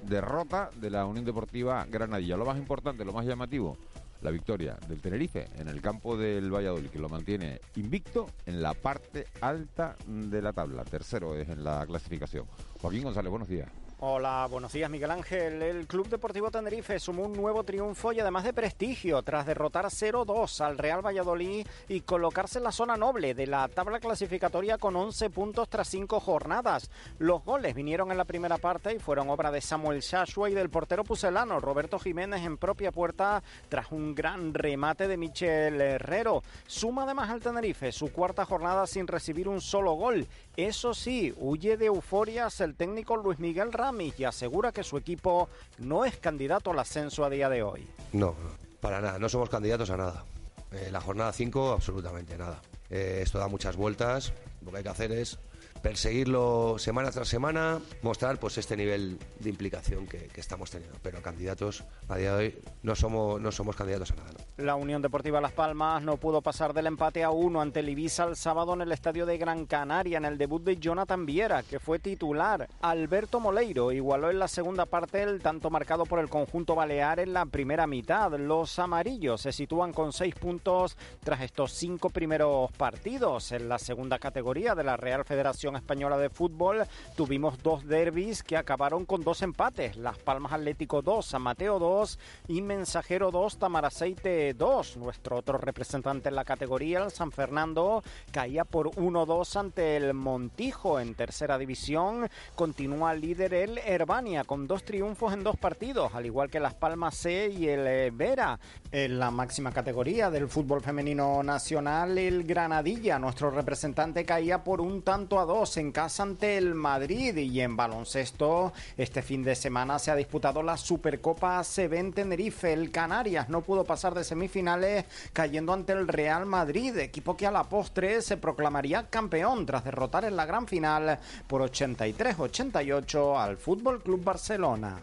derrota 0.01 0.71
de 0.75 0.89
la 0.89 1.05
Unión 1.05 1.23
Deportiva 1.23 1.85
Granadilla. 1.87 2.35
Lo 2.35 2.45
más 2.45 2.57
importante, 2.57 3.05
lo 3.05 3.13
más 3.13 3.27
llamativo, 3.27 3.77
la 4.21 4.31
victoria 4.31 4.77
del 4.87 5.01
Tenerife 5.01 5.47
en 5.57 5.67
el 5.67 5.81
campo 5.81 6.17
del 6.17 6.53
Valladolid, 6.53 6.89
que 6.89 6.99
lo 6.99 7.09
mantiene 7.09 7.59
invicto 7.75 8.29
en 8.45 8.61
la 8.61 8.73
parte 8.73 9.27
alta 9.41 9.95
de 10.07 10.41
la 10.41 10.53
tabla. 10.53 10.83
Tercero 10.83 11.35
es 11.35 11.49
en 11.49 11.63
la 11.63 11.85
clasificación. 11.85 12.45
Joaquín 12.81 13.03
González, 13.03 13.29
buenos 13.29 13.47
días. 13.47 13.69
Hola, 14.03 14.47
buenos 14.49 14.73
días 14.73 14.89
Miguel 14.89 15.11
Ángel. 15.11 15.61
El 15.61 15.85
Club 15.85 16.09
Deportivo 16.09 16.49
Tenerife 16.49 16.97
sumó 16.97 17.25
un 17.25 17.33
nuevo 17.33 17.63
triunfo 17.63 18.11
y 18.11 18.19
además 18.19 18.43
de 18.43 18.51
prestigio 18.51 19.21
tras 19.21 19.45
derrotar 19.45 19.85
0-2 19.85 20.59
al 20.61 20.79
Real 20.79 21.05
Valladolid 21.05 21.67
y 21.87 22.01
colocarse 22.01 22.57
en 22.57 22.63
la 22.63 22.71
zona 22.71 22.97
noble 22.97 23.35
de 23.35 23.45
la 23.45 23.67
tabla 23.67 23.99
clasificatoria 23.99 24.79
con 24.79 24.95
11 24.95 25.29
puntos 25.29 25.69
tras 25.69 25.87
5 25.89 26.19
jornadas. 26.19 26.89
Los 27.19 27.45
goles 27.45 27.75
vinieron 27.75 28.09
en 28.09 28.17
la 28.17 28.25
primera 28.25 28.57
parte 28.57 28.91
y 28.91 28.97
fueron 28.97 29.29
obra 29.29 29.51
de 29.51 29.61
Samuel 29.61 29.99
Shashua 30.01 30.49
y 30.49 30.55
del 30.55 30.71
portero 30.71 31.03
pucelano 31.03 31.59
Roberto 31.59 31.99
Jiménez 31.99 32.41
en 32.41 32.57
propia 32.57 32.91
puerta 32.91 33.43
tras 33.69 33.91
un 33.91 34.15
gran 34.15 34.55
remate 34.55 35.07
de 35.07 35.17
Michel 35.17 35.79
Herrero. 35.79 36.41
Suma 36.65 37.03
además 37.03 37.29
al 37.29 37.41
Tenerife 37.41 37.91
su 37.91 38.11
cuarta 38.11 38.45
jornada 38.45 38.87
sin 38.87 39.05
recibir 39.05 39.47
un 39.47 39.61
solo 39.61 39.93
gol. 39.93 40.25
Eso 40.57 40.95
sí, 40.95 41.35
huye 41.37 41.77
de 41.77 41.85
euforias 41.85 42.61
el 42.61 42.73
técnico 42.73 43.15
Luis 43.15 43.37
Miguel 43.37 43.71
Ramos 43.71 43.90
y 43.99 44.23
asegura 44.23 44.71
que 44.71 44.83
su 44.83 44.97
equipo 44.97 45.49
no 45.79 46.05
es 46.05 46.17
candidato 46.17 46.71
al 46.71 46.79
ascenso 46.79 47.25
a 47.25 47.29
día 47.29 47.49
de 47.49 47.63
hoy. 47.63 47.87
No, 48.13 48.35
para 48.79 49.01
nada, 49.01 49.19
no 49.19 49.27
somos 49.29 49.49
candidatos 49.49 49.89
a 49.89 49.97
nada. 49.97 50.23
Eh, 50.71 50.89
la 50.91 51.01
jornada 51.01 51.33
5, 51.33 51.71
absolutamente 51.73 52.37
nada. 52.37 52.61
Eh, 52.89 53.19
esto 53.21 53.37
da 53.39 53.47
muchas 53.47 53.75
vueltas, 53.75 54.33
lo 54.63 54.71
que 54.71 54.77
hay 54.77 54.83
que 54.83 54.89
hacer 54.89 55.11
es 55.11 55.37
perseguirlo 55.81 56.75
semana 56.77 57.11
tras 57.11 57.27
semana, 57.27 57.79
mostrar 58.01 58.39
pues 58.39 58.57
este 58.57 58.77
nivel 58.77 59.19
de 59.39 59.49
implicación 59.49 60.07
que, 60.07 60.29
estamos 60.35 60.71
teniendo. 60.71 60.97
Pero 61.03 61.21
candidatos 61.21 61.83
a 62.09 62.17
día 62.17 62.35
de 62.35 62.37
hoy 62.37 62.55
no 62.81 62.95
somos, 62.95 63.39
no 63.39 63.51
somos 63.51 63.75
candidatos 63.75 64.11
a 64.11 64.15
nada. 64.15 64.31
La 64.57 64.75
Unión 64.75 65.01
Deportiva 65.01 65.39
Las 65.39 65.51
Palmas 65.51 66.01
no 66.03 66.17
pudo 66.17 66.41
pasar 66.41 66.73
del 66.73 66.87
empate 66.87 67.23
a 67.23 67.29
uno 67.29 67.61
ante 67.61 67.81
el 67.81 67.89
Ibiza 67.89 68.23
el 68.25 68.35
sábado 68.35 68.73
en 68.73 68.81
el 68.81 68.91
estadio 68.91 69.25
de 69.25 69.37
Gran 69.37 69.65
Canaria 69.65 70.17
en 70.17 70.25
el 70.25 70.37
debut 70.37 70.63
de 70.63 70.77
Jonathan 70.77 71.25
Viera, 71.25 71.63
que 71.63 71.79
fue 71.79 71.99
titular. 71.99 72.67
Alberto 72.81 73.39
Moleiro 73.39 73.91
igualó 73.91 74.31
en 74.31 74.39
la 74.39 74.47
segunda 74.47 74.85
parte 74.85 75.21
el 75.23 75.41
tanto 75.41 75.69
marcado 75.69 76.05
por 76.05 76.19
el 76.19 76.29
conjunto 76.29 76.75
balear 76.75 77.19
en 77.19 77.33
la 77.33 77.45
primera 77.45 77.87
mitad. 77.87 78.31
Los 78.37 78.79
amarillos 78.79 79.41
se 79.41 79.51
sitúan 79.51 79.93
con 79.93 80.13
seis 80.13 80.35
puntos 80.35 80.97
tras 81.23 81.41
estos 81.41 81.73
cinco 81.73 82.09
primeros 82.09 82.71
partidos. 82.73 83.51
En 83.51 83.69
la 83.69 83.79
segunda 83.79 84.19
categoría 84.19 84.75
de 84.75 84.83
la 84.83 84.97
Real 84.97 85.25
Federación 85.25 85.70
Española 85.75 86.17
de 86.17 86.29
Fútbol 86.29 86.83
tuvimos 87.15 87.61
dos 87.61 87.87
derbis 87.87 88.43
que 88.43 88.57
acabaron 88.57 89.05
con 89.05 89.23
dos 89.23 89.41
empates. 89.41 89.97
Las 89.97 90.17
Palmas 90.17 90.53
Atlético 90.53 91.01
2, 91.01 91.25
San 91.25 91.41
Mateo 91.41 91.79
2 91.79 92.19
y 92.47 92.61
Mensajero 92.61 93.31
2, 93.31 93.57
Tamaraceite 93.57 94.53
2. 94.53 94.97
Nuestro 94.97 95.37
otro 95.37 95.57
representante 95.57 96.29
en 96.29 96.35
la 96.35 96.45
categoría, 96.45 97.03
el 97.03 97.11
San 97.11 97.31
Fernando, 97.31 98.03
caía 98.31 98.65
por 98.65 98.91
1-2 98.91 99.59
ante 99.59 99.97
el 99.97 100.13
Montijo 100.13 100.99
en 100.99 101.15
tercera 101.15 101.57
división. 101.57 102.29
Continúa 102.55 103.13
líder 103.13 103.53
el 103.53 103.77
Herbania 103.79 104.43
con 104.43 104.67
dos 104.67 104.83
triunfos 104.83 105.33
en 105.33 105.43
dos 105.43 105.57
partidos, 105.57 106.13
al 106.15 106.25
igual 106.25 106.49
que 106.49 106.59
Las 106.59 106.73
Palmas 106.73 107.15
C 107.15 107.49
y 107.49 107.67
el 107.67 108.11
Vera. 108.11 108.59
En 108.91 109.19
la 109.19 109.31
máxima 109.31 109.71
categoría 109.71 110.29
del 110.29 110.47
fútbol 110.47 110.81
femenino 110.81 111.43
nacional, 111.43 112.17
el 112.17 112.43
Granadilla, 112.43 113.19
nuestro 113.19 113.51
representante, 113.51 114.25
caía 114.25 114.63
por 114.63 114.81
un 114.81 115.01
tanto 115.01 115.39
a 115.39 115.45
dos 115.45 115.60
en 115.61 115.91
casa 115.91 116.23
ante 116.23 116.57
el 116.57 116.73
Madrid 116.73 117.37
y 117.37 117.61
en 117.61 117.77
baloncesto 117.77 118.73
este 118.97 119.21
fin 119.21 119.43
de 119.43 119.53
semana 119.53 119.99
se 119.99 120.09
ha 120.09 120.15
disputado 120.15 120.63
la 120.63 120.75
Supercopa 120.75 121.61
CB 121.63 121.93
en 121.93 122.13
Tenerife. 122.13 122.73
El 122.73 122.89
Canarias 122.89 123.47
no 123.47 123.61
pudo 123.61 123.83
pasar 123.83 124.15
de 124.15 124.23
semifinales 124.23 125.05
cayendo 125.33 125.71
ante 125.71 125.93
el 125.93 126.07
Real 126.07 126.47
Madrid, 126.47 126.97
equipo 126.97 127.37
que 127.37 127.45
a 127.45 127.51
la 127.51 127.65
postre 127.65 128.23
se 128.23 128.37
proclamaría 128.37 129.07
campeón 129.07 129.67
tras 129.67 129.83
derrotar 129.83 130.25
en 130.25 130.35
la 130.35 130.47
gran 130.47 130.65
final 130.65 131.19
por 131.45 131.61
83-88 131.61 133.39
al 133.39 133.57
Fútbol 133.57 134.01
Club 134.01 134.23
Barcelona. 134.23 134.99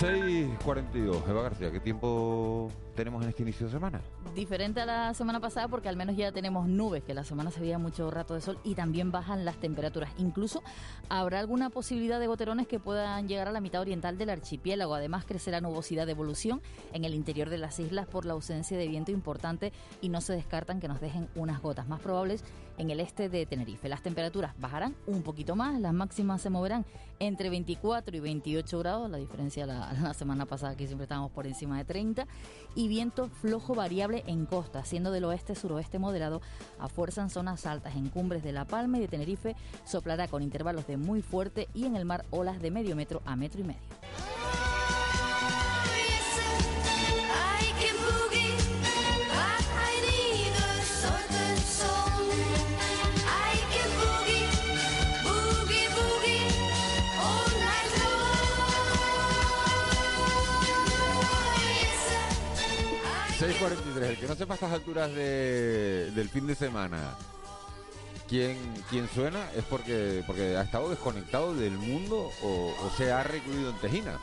6.42. 0.00 1.28
Eva 1.28 1.42
García, 1.42 1.70
¿qué 1.70 1.78
tiempo 1.78 2.70
tenemos 2.96 3.22
en 3.22 3.28
este 3.28 3.42
inicio 3.42 3.66
de 3.66 3.72
semana? 3.72 4.00
Diferente 4.34 4.80
a 4.80 4.86
la 4.86 5.12
semana 5.12 5.40
pasada 5.40 5.68
porque 5.68 5.90
al 5.90 5.96
menos 5.96 6.16
ya 6.16 6.32
tenemos 6.32 6.66
nubes, 6.68 7.04
que 7.04 7.12
la 7.12 7.22
semana 7.22 7.50
se 7.50 7.60
veía 7.60 7.76
mucho 7.76 8.10
rato 8.10 8.32
de 8.32 8.40
sol 8.40 8.58
y 8.64 8.74
también 8.74 9.12
bajan 9.12 9.44
las 9.44 9.58
temperaturas. 9.58 10.10
Incluso 10.16 10.62
habrá 11.10 11.38
alguna 11.38 11.68
posibilidad 11.68 12.18
de 12.18 12.28
goterones 12.28 12.66
que 12.66 12.78
puedan 12.78 13.28
llegar 13.28 13.48
a 13.48 13.52
la 13.52 13.60
mitad 13.60 13.82
oriental 13.82 14.16
del 14.16 14.30
archipiélago. 14.30 14.94
Además 14.94 15.26
crecerá 15.26 15.60
nubosidad 15.60 16.06
de 16.06 16.12
evolución 16.12 16.62
en 16.94 17.04
el 17.04 17.12
interior 17.12 17.50
de 17.50 17.58
las 17.58 17.78
islas 17.78 18.06
por 18.06 18.24
la 18.24 18.32
ausencia 18.32 18.78
de 18.78 18.88
viento 18.88 19.12
importante 19.12 19.70
y 20.00 20.08
no 20.08 20.22
se 20.22 20.32
descartan 20.32 20.80
que 20.80 20.88
nos 20.88 21.02
dejen 21.02 21.28
unas 21.34 21.60
gotas 21.60 21.86
más 21.88 22.00
probables 22.00 22.42
en 22.80 22.90
el 22.90 22.98
este 23.00 23.28
de 23.28 23.44
Tenerife. 23.44 23.90
Las 23.90 24.02
temperaturas 24.02 24.54
bajarán 24.58 24.96
un 25.06 25.22
poquito 25.22 25.54
más, 25.54 25.78
las 25.78 25.92
máximas 25.92 26.40
se 26.40 26.48
moverán 26.48 26.86
entre 27.18 27.50
24 27.50 28.16
y 28.16 28.20
28 28.20 28.78
grados, 28.78 29.10
la 29.10 29.18
diferencia 29.18 29.66
la, 29.66 29.92
la 30.02 30.14
semana 30.14 30.46
pasada 30.46 30.76
que 30.76 30.86
siempre 30.86 31.04
estábamos 31.04 31.30
por 31.30 31.46
encima 31.46 31.76
de 31.76 31.84
30, 31.84 32.26
y 32.74 32.88
viento 32.88 33.28
flojo 33.28 33.74
variable 33.74 34.24
en 34.26 34.46
costa, 34.46 34.82
siendo 34.86 35.10
del 35.10 35.26
oeste-suroeste 35.26 35.98
moderado 35.98 36.40
a 36.78 36.88
fuerza 36.88 37.20
en 37.20 37.28
zonas 37.28 37.66
altas, 37.66 37.96
en 37.96 38.08
cumbres 38.08 38.42
de 38.42 38.52
La 38.52 38.64
Palma 38.64 38.96
y 38.96 39.02
de 39.02 39.08
Tenerife, 39.08 39.56
soplará 39.84 40.26
con 40.26 40.42
intervalos 40.42 40.86
de 40.86 40.96
muy 40.96 41.20
fuerte 41.20 41.68
y 41.74 41.84
en 41.84 41.96
el 41.96 42.06
mar 42.06 42.24
olas 42.30 42.62
de 42.62 42.70
medio 42.70 42.96
metro 42.96 43.20
a 43.26 43.36
metro 43.36 43.60
y 43.60 43.64
medio. 43.64 44.39
El 63.70 64.16
que 64.18 64.26
no 64.26 64.34
sepa 64.34 64.54
estas 64.54 64.72
alturas 64.72 65.12
de, 65.14 66.10
del 66.14 66.28
fin 66.28 66.46
de 66.46 66.54
semana 66.54 67.16
quién, 68.28 68.56
quién 68.88 69.08
suena 69.08 69.50
es 69.56 69.64
porque 69.64 70.22
porque 70.26 70.56
ha 70.56 70.62
estado 70.62 70.88
desconectado 70.88 71.54
del 71.54 71.72
mundo 71.72 72.30
o, 72.42 72.74
o 72.80 72.90
se 72.96 73.12
ha 73.12 73.22
recluido 73.22 73.70
en 73.70 73.76
Tejina. 73.76 74.12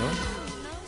¿No? 0.00 0.36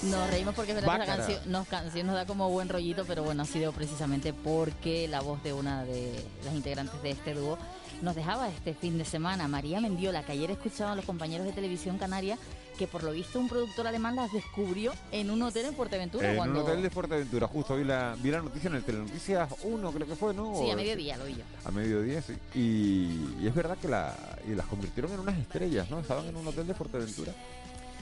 Nos 0.03 0.31
reímos 0.31 0.55
porque 0.55 0.71
es 0.73 0.77
verdad 0.77 0.93
que 0.93 0.99
la 0.99 1.17
canción 1.17 1.41
nos, 1.47 1.67
canción 1.67 2.07
nos 2.07 2.15
da 2.15 2.25
como 2.25 2.49
buen 2.51 2.69
rollito, 2.69 3.05
pero 3.05 3.25
bueno, 3.25 3.43
ha 3.43 3.47
sido 3.47 3.73
precisamente 3.73 4.33
porque 4.33 5.09
la 5.09 5.21
voz 5.21 5.43
de 5.43 5.53
una 5.53 5.85
de 5.85 6.25
las 6.45 6.55
integrantes 6.55 7.03
de 7.03 7.11
este 7.11 7.35
dúo 7.35 7.59
nos 8.01 8.15
dejaba 8.15 8.49
este 8.49 8.75
fin 8.75 8.97
de 8.97 9.05
semana. 9.05 9.49
María 9.49 9.81
Mendiola, 9.81 10.23
que 10.23 10.33
ayer 10.33 10.53
escuchaban 10.53 10.97
los 10.97 11.05
compañeros 11.05 11.47
de 11.47 11.53
televisión 11.53 11.99
canaria 11.99 12.39
que 12.79 12.87
por 12.87 13.03
lo 13.03 13.11
visto 13.11 13.39
un 13.41 13.49
productor 13.49 13.87
alemán 13.87 14.17
las 14.17 14.33
descubrió 14.33 14.93
en 15.11 15.31
un 15.31 15.43
hotel 15.43 15.67
en 15.67 15.75
Fuerteventura. 15.75 16.31
En 16.31 16.37
cuando... 16.37 16.61
un 16.61 16.67
hotel 16.67 16.83
de 16.83 16.91
Fuerteventura, 16.91 17.49
justo 17.49 17.77
vi 17.77 17.85
la, 17.85 18.17
vi 18.19 18.31
la 18.31 18.41
noticia 18.41 18.69
en 18.69 18.77
el 18.77 18.85
Telenoticias 18.85 19.53
1, 19.65 19.93
creo 19.93 20.07
que 20.07 20.15
fue, 20.15 20.33
¿no? 20.33 20.57
Sí, 20.57 20.71
a 20.71 20.77
mediodía 20.77 21.17
lo 21.17 21.25
vi 21.25 21.35
yo. 21.35 21.45
A 21.65 21.71
mediodía, 21.73 22.23
sí. 22.23 22.35
Y, 22.55 23.43
y 23.43 23.47
es 23.47 23.55
verdad 23.55 23.77
que 23.77 23.89
la, 23.89 24.15
y 24.47 24.55
las 24.55 24.67
convirtieron 24.67 25.13
en 25.13 25.21
unas 25.21 25.37
estrellas, 25.37 25.91
¿no? 25.91 25.99
Estaban 25.99 26.27
en 26.27 26.37
un 26.37 26.47
hotel 26.47 26.67
de 26.67 26.75
Fuerteventura. 26.75 27.35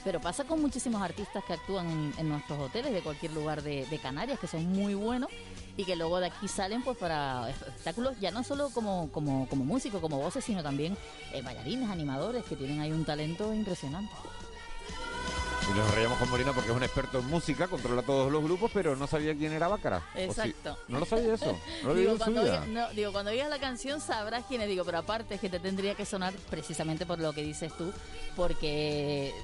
Pero 0.05 0.21
pasa 0.21 0.45
con 0.45 0.61
muchísimos 0.61 1.03
artistas 1.03 1.43
que 1.45 1.55
actúan 1.55 1.91
en, 1.91 2.13
en 2.19 2.29
nuestros 2.29 2.61
hoteles 2.61 2.93
de 2.93 3.01
cualquier 3.01 3.33
lugar 3.33 3.63
de, 3.63 3.87
de 3.87 3.99
Canarias, 3.99 4.39
que 4.39 4.47
son 4.47 4.65
muy 4.67 4.95
buenos 4.95 5.31
y 5.77 5.85
que 5.85 5.97
luego 5.97 6.21
de 6.21 6.27
aquí 6.27 6.49
salen 6.49 6.83
pues 6.83 6.97
para 6.97 7.51
espectáculos, 7.51 8.15
ya 8.21 8.31
no 8.31 8.45
solo 8.45 8.71
como, 8.71 9.11
como, 9.11 9.49
como 9.49 9.65
músicos, 9.65 10.01
como 10.01 10.19
voces, 10.19 10.45
sino 10.45 10.63
también 10.63 10.97
eh, 11.33 11.43
bailarines, 11.43 11.91
animadores, 11.91 12.45
que 12.45 12.57
tienen 12.57 12.81
ahí 12.81 12.93
un 12.93 13.05
talento 13.05 13.53
impresionante. 13.53 14.13
Y 15.69 15.77
nos 15.77 15.95
reíamos 15.95 16.19
con 16.19 16.31
Morena 16.31 16.53
porque 16.53 16.71
es 16.71 16.77
un 16.77 16.83
experto 16.85 17.19
en 17.19 17.27
música, 17.27 17.67
controla 17.67 18.03
todos 18.03 18.31
los 18.31 18.43
grupos, 18.43 18.71
pero 18.73 18.95
no 18.95 19.07
sabía 19.09 19.35
quién 19.35 19.53
era 19.53 19.67
Bácara. 19.67 20.01
Exacto. 20.15 20.79
No 20.87 21.01
lo 21.01 21.07
sabía 21.07 21.35
eso. 21.35 21.59
No 21.83 21.89
lo 21.89 21.95
digo, 21.95 22.13
digo 22.13 22.13
en 22.13 22.19
su 22.19 22.25
cuando 22.25 22.43
vida. 22.43 22.65
no, 22.69 22.91
digo, 22.91 23.13
cuando 23.13 23.31
oigas 23.33 23.51
la 23.51 23.59
canción 23.59 24.01
sabrás 24.01 24.45
quién 24.49 24.61
es, 24.61 24.69
digo, 24.69 24.85
pero 24.85 24.99
aparte 24.99 25.35
es 25.35 25.41
que 25.41 25.51
te 25.51 25.59
tendría 25.59 25.95
que 25.97 26.05
sonar 26.07 26.35
precisamente 26.51 27.05
por 27.05 27.19
lo 27.19 27.33
que 27.33 27.43
dices 27.43 27.73
tú, 27.77 27.93
porque 28.37 29.35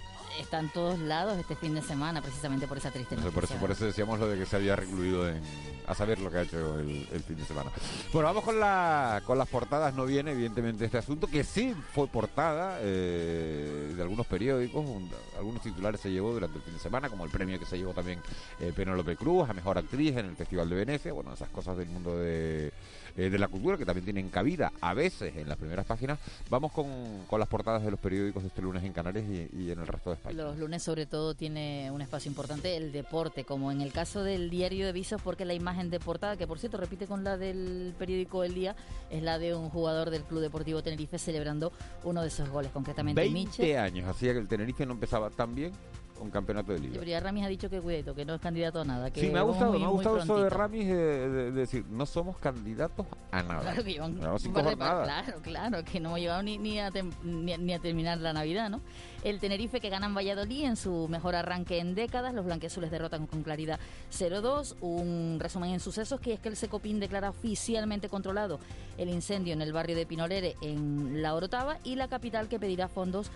está 0.40 0.60
en 0.60 0.70
todos 0.70 0.98
lados 0.98 1.38
este 1.38 1.56
fin 1.56 1.74
de 1.74 1.82
semana, 1.82 2.20
precisamente 2.22 2.66
por 2.66 2.78
esa 2.78 2.90
triste 2.90 3.14
noticia. 3.16 3.32
por, 3.34 3.44
eso, 3.44 3.54
por 3.56 3.70
eso 3.70 3.84
decíamos 3.84 4.18
lo 4.18 4.28
de 4.28 4.38
que 4.38 4.46
se 4.46 4.56
había 4.56 4.76
recluido 4.76 5.28
en, 5.28 5.40
a 5.86 5.94
saber 5.94 6.18
lo 6.20 6.30
que 6.30 6.38
ha 6.38 6.42
hecho 6.42 6.78
el, 6.78 7.08
el 7.12 7.20
fin 7.22 7.36
de 7.36 7.44
semana. 7.44 7.70
Bueno, 8.12 8.28
vamos 8.28 8.44
con, 8.44 8.58
la, 8.60 9.22
con 9.26 9.38
las 9.38 9.48
portadas. 9.48 9.94
No 9.94 10.04
viene, 10.06 10.32
evidentemente, 10.32 10.84
este 10.84 10.98
asunto, 10.98 11.26
que 11.26 11.44
sí 11.44 11.74
fue 11.92 12.06
portada 12.08 12.78
eh, 12.80 13.92
de 13.96 14.02
algunos 14.02 14.26
periódicos. 14.26 14.84
un- 14.84 15.10
algunos 15.38 15.62
titulares 15.62 16.00
se 16.00 16.10
llevó 16.10 16.32
durante 16.32 16.58
el 16.58 16.62
fin 16.62 16.74
de 16.74 16.78
semana, 16.78 17.08
como 17.10 17.24
el 17.24 17.30
premio 17.30 17.58
que 17.58 17.66
se 17.66 17.76
llevó 17.76 17.92
también 17.92 18.20
eh, 18.60 18.72
Penélope 18.76 19.16
Cruz 19.16 19.48
a 19.48 19.52
Mejor 19.52 19.76
Actriz 19.78 20.16
en 20.16 20.26
el 20.26 20.36
Festival 20.36 20.68
de 20.68 20.76
Venecia. 20.76 21.12
Bueno, 21.12 21.32
esas 21.32 21.48
cosas 21.48 21.76
del 21.76 21.88
mundo 21.88 22.16
de, 22.16 22.72
eh, 23.16 23.28
de 23.30 23.38
la 23.38 23.48
cultura 23.48 23.76
que 23.76 23.84
también 23.84 24.04
tienen 24.04 24.28
cabida 24.28 24.72
a 24.80 24.94
veces 24.94 25.36
en 25.36 25.48
las 25.48 25.58
primeras 25.58 25.84
páginas. 25.84 26.18
Vamos 26.48 26.70
con, 26.70 27.24
con 27.26 27.40
las 27.40 27.48
portadas 27.48 27.82
de 27.82 27.90
los 27.90 27.98
periódicos 27.98 28.42
de 28.44 28.48
este 28.50 28.62
lunes 28.62 28.84
en 28.84 28.92
Canarias 28.92 29.24
y, 29.28 29.48
y 29.64 29.70
en 29.72 29.80
el 29.80 29.86
resto 29.88 30.10
de 30.10 30.14
España. 30.16 30.21
Los 30.30 30.56
lunes 30.56 30.82
sobre 30.82 31.04
todo 31.04 31.34
tiene 31.34 31.90
un 31.90 32.00
espacio 32.00 32.28
importante 32.28 32.76
el 32.76 32.92
deporte, 32.92 33.44
como 33.44 33.72
en 33.72 33.80
el 33.80 33.92
caso 33.92 34.22
del 34.22 34.50
diario 34.50 34.86
de 34.86 34.92
Visos, 34.92 35.20
porque 35.20 35.44
la 35.44 35.52
imagen 35.52 35.90
de 35.90 35.98
portada, 35.98 36.36
que 36.36 36.46
por 36.46 36.58
cierto 36.58 36.78
repite 36.78 37.06
con 37.06 37.24
la 37.24 37.36
del 37.36 37.94
periódico 37.98 38.44
El 38.44 38.54
Día, 38.54 38.76
es 39.10 39.22
la 39.22 39.38
de 39.38 39.54
un 39.54 39.68
jugador 39.68 40.10
del 40.10 40.22
Club 40.22 40.40
Deportivo 40.40 40.82
Tenerife 40.82 41.18
celebrando 41.18 41.72
uno 42.04 42.22
de 42.22 42.28
esos 42.28 42.48
goles, 42.48 42.70
concretamente 42.72 43.20
20 43.20 43.34
Miche. 43.34 43.78
años 43.78 44.08
hacía 44.08 44.32
que 44.32 44.38
el 44.38 44.48
Tenerife 44.48 44.86
no 44.86 44.92
empezaba 44.92 45.28
tan 45.30 45.54
bien 45.54 45.72
campeonato 46.30 46.72
de 46.72 46.78
liga. 46.80 46.94
Pero 46.98 47.06
ya 47.10 47.20
Ramis 47.20 47.44
ha 47.44 47.48
dicho 47.48 47.68
que 47.70 47.80
cuidado, 47.80 48.14
que 48.14 48.24
no 48.24 48.34
es 48.34 48.40
candidato 48.40 48.80
a 48.80 48.84
nada. 48.84 49.10
Que 49.10 49.20
Sí, 49.22 49.30
me 49.30 49.38
ha 49.38 49.42
gustado, 49.42 49.70
muy- 49.72 49.80
me 49.80 49.86
ha 49.86 49.88
gustado 49.88 50.18
eso 50.18 50.42
de. 50.42 50.50
Ramis 50.50 50.86
de, 50.86 50.94
de- 50.94 51.28
de 51.28 51.50
decir, 51.52 51.84
no 51.88 52.06
somos 52.06 52.36
candidatos 52.38 53.06
a 53.30 53.42
nada. 53.42 53.60
Claro 53.62 53.84
que 53.84 53.92
llevan 53.92 54.18
cinco 54.38 54.62
jornadas. 54.62 55.04
Claro, 55.04 55.40
claro, 55.42 55.84
que 55.84 56.00
no 56.00 56.08
hemos 56.10 56.20
llegado 56.20 56.42
ni, 56.42 56.58
ni, 56.58 56.78
a 56.80 56.90
tem- 56.90 57.12
ni, 57.22 57.56
ni 57.56 57.72
a 57.74 57.78
terminar 57.78 58.18
la 58.18 58.32
Navidad, 58.32 58.70
¿no? 58.70 58.80
El 59.24 59.38
Tenerife 59.38 59.80
que 59.80 59.88
gana 59.88 60.06
en 60.06 60.14
Valladolid 60.14 60.64
en 60.64 60.76
su 60.76 61.06
mejor 61.08 61.34
arranque 61.36 61.78
en 61.78 61.94
décadas, 61.94 62.34
los 62.34 62.44
blanqueazules 62.44 62.90
derrotan 62.90 63.26
con 63.26 63.42
claridad 63.42 63.78
0-2, 64.10 64.74
un 64.80 65.38
resumen 65.40 65.70
en 65.70 65.80
sucesos 65.80 66.20
que 66.20 66.32
es 66.34 66.40
que 66.40 66.48
el 66.48 66.56
Secopín 66.56 66.98
declara 67.00 67.30
oficialmente 67.30 68.08
controlado 68.08 68.58
el 68.98 69.08
incendio 69.08 69.52
en 69.52 69.62
el 69.62 69.72
barrio 69.72 69.94
de 69.96 70.06
Pinolere 70.06 70.56
en 70.60 71.22
La 71.22 71.34
Orotava 71.34 71.78
y 71.84 71.94
la 71.96 72.08
capital 72.08 72.48
que 72.48 72.58
pedirá 72.58 72.88
fondos 72.88 73.30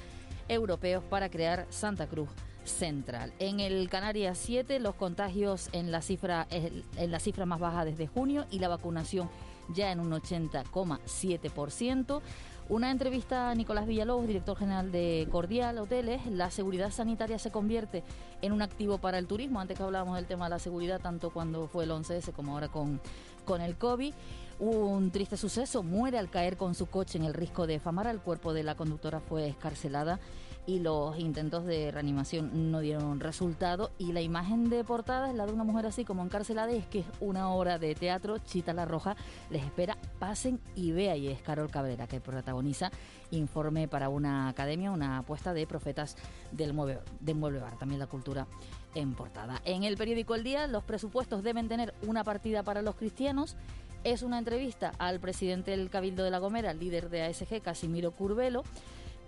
europeos 0.48 1.02
para 1.04 1.28
crear 1.28 1.66
Santa 1.70 2.06
Cruz 2.06 2.28
Central. 2.66 3.32
En 3.38 3.60
el 3.60 3.88
Canarias 3.88 4.38
7 4.38 4.78
los 4.80 4.94
contagios 4.94 5.68
en 5.72 5.90
la 5.90 6.02
cifra 6.02 6.46
en 6.50 7.10
la 7.10 7.20
cifra 7.20 7.46
más 7.46 7.60
baja 7.60 7.84
desde 7.84 8.06
junio 8.06 8.46
y 8.50 8.58
la 8.58 8.68
vacunación 8.68 9.28
ya 9.74 9.92
en 9.92 10.00
un 10.00 10.12
80,7%. 10.12 12.20
Una 12.68 12.90
entrevista 12.90 13.50
a 13.50 13.54
Nicolás 13.54 13.86
Villalobos, 13.86 14.26
director 14.26 14.58
general 14.58 14.90
de 14.90 15.28
Cordial 15.30 15.78
Hoteles. 15.78 16.26
La 16.26 16.50
seguridad 16.50 16.90
sanitaria 16.90 17.38
se 17.38 17.52
convierte 17.52 18.02
en 18.42 18.52
un 18.52 18.60
activo 18.60 18.98
para 18.98 19.18
el 19.18 19.28
turismo. 19.28 19.60
Antes 19.60 19.76
que 19.76 19.84
hablábamos 19.84 20.16
del 20.16 20.26
tema 20.26 20.46
de 20.46 20.50
la 20.50 20.58
seguridad, 20.58 21.00
tanto 21.00 21.30
cuando 21.30 21.68
fue 21.68 21.84
el 21.84 21.90
11S 21.90 22.32
como 22.32 22.54
ahora 22.54 22.66
con, 22.66 23.00
con 23.44 23.60
el 23.60 23.76
COVID. 23.76 24.12
Un 24.58 25.12
triste 25.12 25.36
suceso, 25.36 25.84
muere 25.84 26.18
al 26.18 26.28
caer 26.28 26.56
con 26.56 26.74
su 26.74 26.86
coche 26.86 27.18
en 27.18 27.24
el 27.24 27.34
risco 27.34 27.68
de 27.68 27.78
Famara. 27.78 28.10
El 28.10 28.20
cuerpo 28.20 28.52
de 28.52 28.64
la 28.64 28.74
conductora 28.74 29.20
fue 29.20 29.46
escarcelada 29.46 30.18
y 30.66 30.80
los 30.80 31.18
intentos 31.18 31.64
de 31.64 31.90
reanimación 31.92 32.70
no 32.70 32.80
dieron 32.80 33.20
resultado. 33.20 33.90
Y 33.98 34.12
la 34.12 34.20
imagen 34.20 34.68
de 34.68 34.82
portada 34.84 35.30
es 35.30 35.36
la 35.36 35.46
de 35.46 35.52
una 35.52 35.64
mujer 35.64 35.86
así 35.86 36.04
como 36.04 36.24
encarcelada 36.24 36.72
y 36.72 36.78
es 36.78 36.86
que 36.86 37.00
es 37.00 37.06
una 37.20 37.50
obra 37.50 37.78
de 37.78 37.94
teatro, 37.94 38.38
Chita 38.38 38.72
la 38.72 38.84
Roja, 38.84 39.16
les 39.50 39.64
espera, 39.64 39.96
pasen 40.18 40.60
y 40.74 40.92
vea. 40.92 41.16
Y 41.16 41.28
es 41.28 41.40
Carol 41.40 41.70
Cabrera 41.70 42.06
que 42.06 42.20
protagoniza 42.20 42.90
informe 43.30 43.88
para 43.88 44.08
una 44.08 44.48
academia, 44.48 44.90
una 44.90 45.18
apuesta 45.18 45.54
de 45.54 45.66
profetas 45.66 46.16
del 46.52 46.72
mueble, 46.72 47.00
del 47.20 47.36
mueble 47.36 47.60
bar, 47.60 47.78
también 47.78 48.00
la 48.00 48.06
cultura 48.06 48.46
en 48.94 49.14
portada. 49.14 49.60
En 49.64 49.84
el 49.84 49.96
periódico 49.96 50.34
El 50.34 50.42
Día, 50.42 50.66
los 50.66 50.84
presupuestos 50.84 51.42
deben 51.42 51.68
tener 51.68 51.94
una 52.06 52.24
partida 52.24 52.62
para 52.62 52.82
los 52.82 52.96
cristianos. 52.96 53.56
Es 54.04 54.22
una 54.22 54.38
entrevista 54.38 54.92
al 54.98 55.20
presidente 55.20 55.72
del 55.72 55.90
Cabildo 55.90 56.24
de 56.24 56.30
La 56.30 56.38
Gomera, 56.38 56.72
líder 56.72 57.10
de 57.10 57.22
ASG, 57.22 57.60
Casimiro 57.60 58.12
Curvelo, 58.12 58.62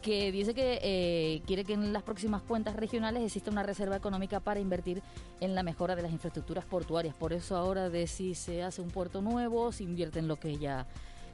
que 0.03 0.33
dice 0.33 0.55
que 0.55 0.79
eh, 0.83 1.43
quiere 1.47 1.65
que 1.65 1.75
en 1.75 1.93
las 1.93 2.03
próximas 2.03 2.43
cuentas 2.43 2.77
regionales 2.77 3.23
exista 3.23 3.51
una 3.51 3.63
reserva 3.63 3.97
económica 3.97 4.41
para 4.41 4.61
invertir 4.61 5.03
en 5.41 5.55
la 5.55 5.63
mejora 5.63 5.97
de 5.97 6.03
las 6.03 6.13
infraestructuras 6.13 6.65
portuarias. 6.65 7.15
Por 7.15 7.33
eso 7.33 7.57
ahora 7.57 7.89
de 7.89 8.07
si 8.07 8.35
se 8.35 8.63
hace 8.63 8.81
un 8.81 8.91
puerto 8.91 9.23
nuevo, 9.23 9.73
se 9.73 9.85
invierte 9.85 10.19
en 10.19 10.29
lo 10.29 10.37
que 10.37 10.57
ya 10.57 10.87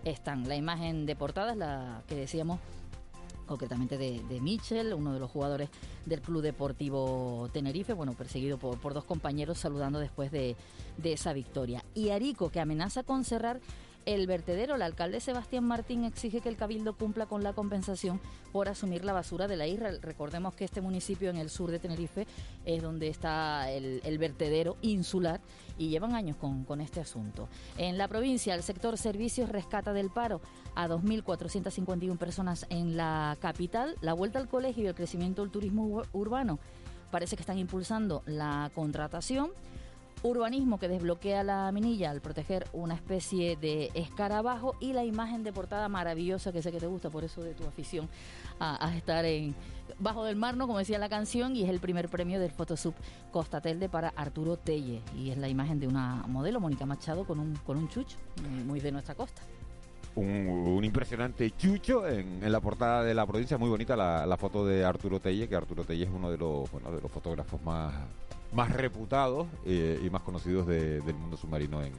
están. 0.05 0.49
La 0.49 0.57
imagen 0.57 1.07
de 1.07 1.17
portada 1.17 1.53
es 1.53 1.59
la 1.59 2.03
que 2.07 2.15
decíamos 2.15 2.61
concretamente 3.47 3.99
de, 3.99 4.23
de 4.23 4.41
Michel, 4.41 4.95
uno 4.95 5.13
de 5.13 5.21
los 5.21 5.31
jugadores 5.31 5.69
del 6.07 6.23
Club 6.23 6.43
Deportivo 6.43 7.49
Tenerife, 7.53 7.93
bueno, 7.93 8.15
perseguido 8.15 8.59
por, 8.59 8.79
por 8.79 8.95
dos 8.95 9.05
compañeros 9.05 9.59
saludando 9.59 9.99
después 9.99 10.31
de, 10.31 10.57
de 10.97 11.13
esa 11.13 11.33
victoria. 11.33 11.85
Y 11.95 12.11
Arico, 12.11 12.51
que 12.51 12.61
amenaza 12.61 13.03
con 13.03 13.25
cerrar 13.25 13.61
el 14.07 14.27
vertedero. 14.27 14.75
El 14.75 14.83
alcalde 14.83 15.21
Sebastián 15.21 15.65
Martín 15.65 16.05
exige 16.05 16.41
que 16.41 16.49
el 16.49 16.57
Cabildo 16.57 16.95
cumpla 16.95 17.27
con 17.27 17.43
la 17.43 17.53
compensación 17.53 18.21
por 18.53 18.69
asumir 18.69 19.05
la 19.05 19.13
basura 19.13 19.49
de 19.49 19.57
la 19.57 19.67
isla. 19.67 19.91
Recordemos 20.03 20.55
que 20.55 20.65
este 20.65 20.81
municipio 20.81 21.31
en 21.31 21.37
el 21.37 21.51
sur 21.51 21.71
de 21.71 21.79
Tenerife 21.79 22.27
es 22.65 22.83
donde 22.83 23.09
está 23.09 23.71
el, 23.71 24.19
vertedero 24.19 24.77
insular 24.83 25.41
y 25.79 25.89
llevan 25.89 26.15
años 26.15 26.37
con, 26.37 26.65
con 26.65 26.81
este 26.81 27.01
asunto. 27.01 27.49
En 27.79 27.99
la 27.99 28.07
provincia, 28.09 28.55
el 28.55 28.63
sector 28.63 28.97
servicios 28.99 29.49
rescata 29.49 29.93
del 29.93 30.11
paro 30.11 30.41
a 30.75 30.87
2.451 30.89 32.17
personas 32.19 32.67
en 32.71 32.97
la 32.97 33.37
capital. 33.41 33.97
La 34.01 34.13
vuelta 34.13 34.39
al 34.39 34.49
colegio 34.49 34.85
y 34.85 34.87
el 34.87 34.95
crecimiento 34.95 35.43
del 35.43 35.51
turismo 35.51 35.87
ur- 35.89 36.07
urbano 36.13 36.59
parece 37.11 37.37
que 37.37 37.43
están 37.43 37.59
impulsando 37.59 38.23
la 38.27 38.71
contratación. 38.75 39.51
Urbanismo 40.25 40.79
que 40.79 40.89
desbloquea 40.89 41.45
la 41.45 41.71
minilla 41.71 42.11
al 42.11 42.23
proteger 42.23 42.67
una 42.73 42.95
especie 42.95 43.57
de 43.57 43.91
escarabajo 43.93 44.75
y 44.81 44.95
la 44.95 45.05
imagen 45.05 45.45
de 45.45 45.53
portada 45.53 45.87
maravillosa 45.91 46.51
que 46.51 46.63
sé 46.63 46.73
que 46.73 46.81
te 46.81 46.87
gusta, 46.87 47.11
por 47.11 47.25
eso 47.25 47.43
de 47.43 47.53
tu 47.53 47.67
afición 47.67 48.09
a, 48.59 48.91
estar 48.97 49.27
en 49.27 49.55
bajo 49.99 50.25
del 50.25 50.37
mar, 50.37 50.57
¿no? 50.57 50.67
como 50.67 50.79
decía 50.79 50.99
la 50.99 51.11
canción, 51.11 51.55
y 51.55 51.65
es 51.65 51.69
el 51.69 51.79
primer 51.79 52.09
premio 52.09 52.41
del 52.41 52.53
Photosub 52.53 52.95
Costa 53.33 53.61
Telde 53.61 53.91
para 53.91 54.15
Arturo 54.17 54.57
Telle. 54.57 55.03
Y 55.15 55.29
es 55.29 55.37
la 55.37 55.51
imagen 55.51 55.79
de 55.79 55.89
una 55.89 56.25
modelo, 56.27 56.59
Mónica 56.59 56.87
Machado, 56.87 57.25
con 57.27 57.39
un, 57.39 57.55
con 57.57 57.77
un 57.77 57.91
chucho 57.91 58.17
muy- 58.65 58.81
de 58.81 58.93
nuestra 58.93 59.15
costa. 59.15 59.43
Un, 60.15 60.83
impresionante 60.83 61.51
chucho 61.51 62.09
en, 62.09 62.51
la 62.51 62.61
portada 62.61 63.03
de 63.03 63.13
la 63.13 63.27
provincia. 63.27 63.59
Muy 63.59 63.69
bonita 63.69 63.95
la, 63.95 64.25
la 64.25 64.39
foto 64.39 64.65
de 64.65 64.87
Arturo 64.87 65.21
Telle, 65.21 65.47
que 65.47 65.55
Arturo 65.55 65.85
Telle 65.85 66.05
es 66.05 66.11
uno 66.11 66.31
de 66.31 66.39
los, 66.39 66.71
bueno, 66.71 66.91
de 66.93 67.03
los 67.03 67.11
fotógrafos 67.11 67.63
más, 67.63 67.93
más 68.55 68.71
reputados 68.71 69.47
eh, 69.65 70.01
y 70.05 70.11
más 70.11 70.23
conocidos 70.23 70.67
de- 70.67 71.01
del 71.01 71.15
mundo 71.17 71.37
submarino 71.37 71.83
en, 71.83 71.93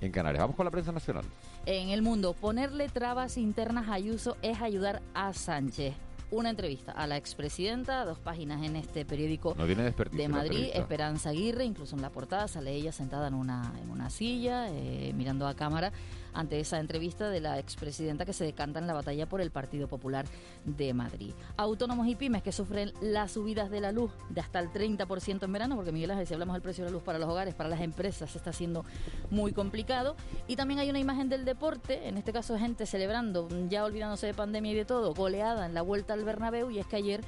en 0.00 0.12
Canarias. 0.12 0.42
Vamos 0.42 0.56
con 0.56 0.64
la 0.64 0.70
prensa 0.70 0.92
nacional. 0.92 1.24
En 1.66 1.88
el 1.88 2.02
mundo, 2.02 2.32
ponerle 2.34 2.88
trabas 2.88 3.36
internas 3.36 3.88
a 3.88 3.94
Ayuso 3.94 4.36
es 4.42 4.60
ayudar 4.62 5.02
a 5.14 5.32
Sánchez. 5.32 5.94
Una 6.28 6.50
entrevista 6.50 6.90
a 6.90 7.06
la 7.06 7.16
expresidenta, 7.16 8.04
dos 8.04 8.18
páginas 8.18 8.64
en 8.64 8.74
este 8.74 9.04
periódico 9.04 9.54
No 9.56 9.64
de 9.64 10.28
Madrid. 10.28 10.70
Esperanza 10.74 11.30
Aguirre, 11.30 11.64
incluso 11.64 11.94
en 11.94 12.02
la 12.02 12.10
portada 12.10 12.48
sale 12.48 12.72
ella 12.74 12.90
sentada 12.90 13.28
en 13.28 13.34
una, 13.34 13.72
en 13.80 13.88
una 13.90 14.10
silla, 14.10 14.66
eh, 14.70 15.12
mirando 15.14 15.46
a 15.46 15.54
cámara, 15.54 15.92
ante 16.36 16.60
esa 16.60 16.78
entrevista 16.78 17.30
de 17.30 17.40
la 17.40 17.58
expresidenta 17.58 18.24
que 18.24 18.32
se 18.32 18.44
decanta 18.44 18.78
en 18.78 18.86
la 18.86 18.92
batalla 18.92 19.26
por 19.26 19.40
el 19.40 19.50
Partido 19.50 19.88
Popular 19.88 20.26
de 20.64 20.92
Madrid. 20.94 21.32
Autónomos 21.56 22.06
y 22.08 22.14
pymes 22.14 22.42
que 22.42 22.52
sufren 22.52 22.92
las 23.00 23.32
subidas 23.32 23.70
de 23.70 23.80
la 23.80 23.92
luz 23.92 24.10
de 24.30 24.40
hasta 24.40 24.58
el 24.60 24.70
30% 24.70 25.42
en 25.44 25.52
verano, 25.52 25.76
porque 25.76 25.92
Miguel 25.92 26.10
Ángel, 26.12 26.26
si 26.26 26.34
hablamos 26.34 26.54
del 26.54 26.62
precio 26.62 26.84
de 26.84 26.90
la 26.90 26.94
luz 26.94 27.02
para 27.02 27.18
los 27.18 27.28
hogares, 27.28 27.54
para 27.54 27.68
las 27.68 27.80
empresas, 27.80 28.34
está 28.36 28.52
siendo 28.52 28.84
muy 29.30 29.52
complicado. 29.52 30.14
Y 30.46 30.56
también 30.56 30.80
hay 30.80 30.90
una 30.90 30.98
imagen 30.98 31.28
del 31.28 31.44
deporte, 31.44 32.06
en 32.08 32.16
este 32.18 32.32
caso 32.32 32.58
gente 32.58 32.86
celebrando, 32.86 33.48
ya 33.68 33.84
olvidándose 33.84 34.26
de 34.26 34.34
pandemia 34.34 34.72
y 34.72 34.74
de 34.76 34.84
todo, 34.84 35.14
goleada 35.14 35.66
en 35.66 35.74
la 35.74 35.82
vuelta 35.82 36.12
al 36.14 36.24
Bernabéu, 36.24 36.70
y 36.70 36.78
es 36.78 36.86
que 36.86 36.96
ayer 36.96 37.20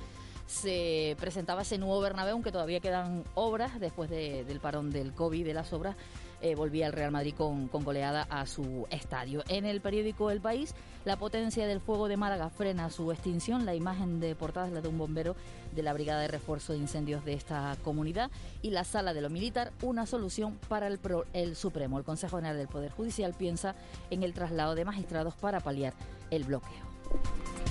se 0.47 1.15
presentaba 1.21 1.63
ese 1.63 1.77
nuevo 1.79 2.01
Bernabéu, 2.01 2.33
aunque 2.35 2.53
todavía 2.53 2.81
quedan 2.81 3.23
obras 3.35 3.79
después 3.81 4.09
de- 4.09 4.45
del 4.45 4.61
parón 4.61 4.91
del 4.91 5.13
COVID, 5.13 5.45
de 5.45 5.53
las 5.55 5.73
obras, 5.73 5.97
eh, 6.41 6.55
volvía 6.55 6.87
el 6.87 6.93
Real 6.93 7.11
Madrid 7.11 7.35
con, 7.37 7.69
con 7.69 7.85
goleada 7.85 8.27
a 8.31 8.47
su 8.47 8.87
estadio. 8.91 9.43
En 9.49 9.65
el 9.65 9.81
periódico 9.81 10.31
El 10.31 10.41
País, 10.41 10.75
la 11.05 11.17
potencia 11.17 11.67
del 11.67 11.81
fuego 11.81 12.09
de 12.09 12.17
Málaga 12.17 12.51
frena 12.51 12.91
su 12.91 13.11
extinción. 13.13 13.65
La 13.65 13.75
imagen 13.75 14.21
de 14.21 14.35
portada 14.35 14.67
es 14.67 14.73
la 14.73 14.81
de 14.81 14.89
un 14.89 14.99
bombero 14.99 15.37
de 15.75 15.83
la 15.83 15.93
Brigada 15.93 16.21
de 16.21 16.29
Refuerzo 16.29 16.73
de 16.73 16.79
Incendios 16.79 17.25
de 17.25 17.35
esta 17.35 17.77
comunidad. 17.83 18.31
Y 18.63 18.71
la 18.71 18.85
Sala 18.85 19.15
de 19.15 19.21
lo 19.21 19.31
Militar, 19.31 19.73
una 19.83 20.07
solución 20.07 20.59
para 20.69 20.87
el, 20.87 20.99
el 21.33 21.57
Supremo. 21.57 21.99
El 21.99 22.05
Consejo 22.05 22.37
General 22.37 22.57
del 22.57 22.69
Poder 22.69 22.93
Judicial 22.93 23.35
piensa 23.35 23.75
en 24.11 24.23
el 24.23 24.33
traslado 24.33 24.75
de 24.75 24.85
magistrados 24.85 25.35
para 25.35 25.61
paliar 25.61 25.95
el 26.31 26.45
bloqueo. 26.45 27.68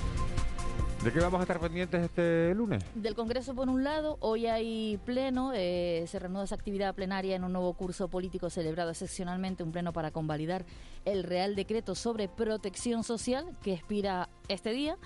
¿De 1.04 1.12
qué 1.12 1.20
vamos 1.20 1.38
a 1.38 1.42
estar 1.42 1.60
pendientes 1.60 2.02
este 2.02 2.52
lunes? 2.56 2.82
Del 2.96 3.14
Congreso, 3.14 3.54
por 3.54 3.68
un 3.68 3.84
lado, 3.84 4.16
hoy 4.18 4.46
hay 4.46 4.98
pleno, 5.04 5.52
eh, 5.54 6.04
se 6.08 6.18
reanuda 6.18 6.42
esa 6.42 6.56
actividad 6.56 6.92
plenaria 6.92 7.36
en 7.36 7.44
un 7.44 7.52
nuevo 7.52 7.72
curso 7.74 8.08
político 8.08 8.50
celebrado 8.50 8.90
excepcionalmente, 8.90 9.62
un 9.62 9.70
pleno 9.70 9.92
para 9.92 10.10
convalidar 10.10 10.64
el 11.04 11.22
Real 11.22 11.54
Decreto 11.54 11.94
sobre 11.94 12.28
Protección 12.28 13.04
Social 13.04 13.46
que 13.62 13.74
expira 13.74 14.28
este 14.48 14.72
día. 14.72 14.96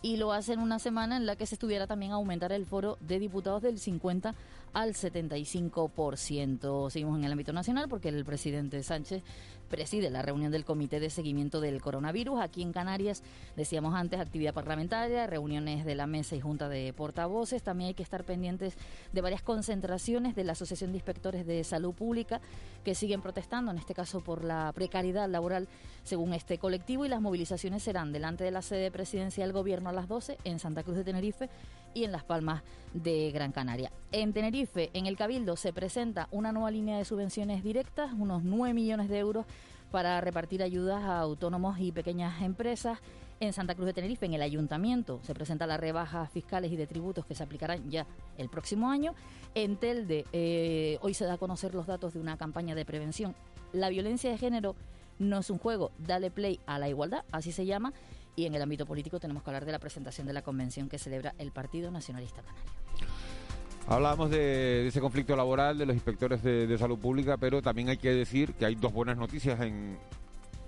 Y 0.00 0.16
lo 0.16 0.32
hace 0.32 0.52
en 0.52 0.60
una 0.60 0.78
semana 0.78 1.16
en 1.16 1.26
la 1.26 1.36
que 1.36 1.46
se 1.46 1.54
estuviera 1.54 1.86
también 1.86 2.12
a 2.12 2.16
aumentar 2.16 2.52
el 2.52 2.66
foro 2.66 2.98
de 3.00 3.18
diputados 3.18 3.62
del 3.62 3.78
50 3.78 4.34
al 4.72 4.94
75%. 4.94 6.90
Seguimos 6.90 7.18
en 7.18 7.24
el 7.24 7.32
ámbito 7.32 7.52
nacional 7.52 7.88
porque 7.88 8.08
el 8.10 8.24
presidente 8.24 8.82
Sánchez 8.82 9.22
preside 9.68 10.10
la 10.10 10.22
reunión 10.22 10.50
del 10.50 10.64
Comité 10.64 10.98
de 10.98 11.10
Seguimiento 11.10 11.60
del 11.60 11.80
Coronavirus. 11.80 12.40
Aquí 12.40 12.62
en 12.62 12.72
Canarias, 12.72 13.22
decíamos 13.56 13.94
antes, 13.94 14.18
actividad 14.18 14.54
parlamentaria, 14.54 15.26
reuniones 15.26 15.84
de 15.84 15.94
la 15.94 16.06
mesa 16.06 16.36
y 16.36 16.40
junta 16.40 16.68
de 16.68 16.92
portavoces. 16.92 17.62
También 17.62 17.88
hay 17.88 17.94
que 17.94 18.02
estar 18.02 18.24
pendientes 18.24 18.76
de 19.12 19.20
varias 19.20 19.42
concentraciones 19.42 20.34
de 20.34 20.44
la 20.44 20.52
Asociación 20.52 20.92
de 20.92 20.98
Inspectores 20.98 21.46
de 21.46 21.62
Salud 21.64 21.92
Pública 21.92 22.40
que 22.84 22.94
siguen 22.94 23.20
protestando, 23.20 23.70
en 23.70 23.78
este 23.78 23.94
caso 23.94 24.20
por 24.20 24.44
la 24.44 24.72
precariedad 24.74 25.28
laboral, 25.28 25.68
según 26.02 26.32
este 26.32 26.58
colectivo. 26.58 27.04
Y 27.04 27.08
las 27.08 27.20
movilizaciones 27.20 27.82
serán 27.82 28.12
delante 28.12 28.44
de 28.44 28.50
la 28.50 28.62
sede 28.62 28.90
presidencial 28.90 29.48
del 29.48 29.52
Gobierno 29.52 29.87
a 29.88 29.92
las 29.92 30.08
12 30.08 30.38
en 30.44 30.58
Santa 30.58 30.82
Cruz 30.82 30.96
de 30.96 31.04
Tenerife 31.04 31.48
y 31.94 32.04
en 32.04 32.12
Las 32.12 32.24
Palmas 32.24 32.62
de 32.94 33.30
Gran 33.30 33.52
Canaria. 33.52 33.90
En 34.12 34.32
Tenerife, 34.32 34.90
en 34.92 35.06
el 35.06 35.16
Cabildo, 35.16 35.56
se 35.56 35.72
presenta 35.72 36.28
una 36.30 36.52
nueva 36.52 36.70
línea 36.70 36.98
de 36.98 37.04
subvenciones 37.04 37.62
directas, 37.62 38.12
unos 38.12 38.42
9 38.44 38.74
millones 38.74 39.08
de 39.08 39.18
euros 39.18 39.46
para 39.90 40.20
repartir 40.20 40.62
ayudas 40.62 41.02
a 41.02 41.20
autónomos 41.20 41.78
y 41.80 41.92
pequeñas 41.92 42.42
empresas. 42.42 42.98
En 43.40 43.52
Santa 43.52 43.74
Cruz 43.74 43.86
de 43.86 43.92
Tenerife, 43.92 44.26
en 44.26 44.34
el 44.34 44.42
ayuntamiento, 44.42 45.20
se 45.22 45.32
presenta 45.32 45.66
las 45.66 45.78
rebajas 45.78 46.30
fiscales 46.30 46.72
y 46.72 46.76
de 46.76 46.88
tributos 46.88 47.24
que 47.24 47.36
se 47.36 47.44
aplicarán 47.44 47.88
ya 47.88 48.04
el 48.36 48.48
próximo 48.48 48.90
año. 48.90 49.14
En 49.54 49.76
Telde, 49.76 50.24
eh, 50.32 50.98
hoy 51.02 51.14
se 51.14 51.24
da 51.24 51.34
a 51.34 51.38
conocer 51.38 51.72
los 51.72 51.86
datos 51.86 52.14
de 52.14 52.20
una 52.20 52.36
campaña 52.36 52.74
de 52.74 52.84
prevención. 52.84 53.36
La 53.72 53.90
violencia 53.90 54.30
de 54.30 54.38
género 54.38 54.74
no 55.18 55.38
es 55.38 55.50
un 55.50 55.58
juego, 55.58 55.92
dale 55.98 56.30
play 56.30 56.60
a 56.66 56.78
la 56.78 56.88
igualdad, 56.88 57.24
así 57.30 57.52
se 57.52 57.64
llama. 57.64 57.92
Y 58.38 58.46
en 58.46 58.54
el 58.54 58.62
ámbito 58.62 58.86
político 58.86 59.18
tenemos 59.18 59.42
que 59.42 59.50
hablar 59.50 59.64
de 59.64 59.72
la 59.72 59.80
presentación 59.80 60.28
de 60.28 60.32
la 60.32 60.42
convención 60.42 60.88
que 60.88 60.96
celebra 60.96 61.34
el 61.38 61.50
Partido 61.50 61.90
Nacionalista 61.90 62.40
Canario. 62.40 62.70
Hablábamos 63.88 64.30
de, 64.30 64.86
ese 64.86 65.00
conflicto 65.00 65.34
laboral 65.34 65.76
de 65.76 65.86
los 65.86 65.96
inspectores 65.96 66.40
de, 66.44 66.78
salud 66.78 67.00
pública, 67.00 67.36
pero 67.36 67.60
también 67.62 67.88
hay 67.88 67.96
que 67.96 68.12
decir 68.12 68.54
que 68.54 68.64
hay 68.64 68.76
dos 68.76 68.92
buenas 68.92 69.16
noticias 69.16 69.58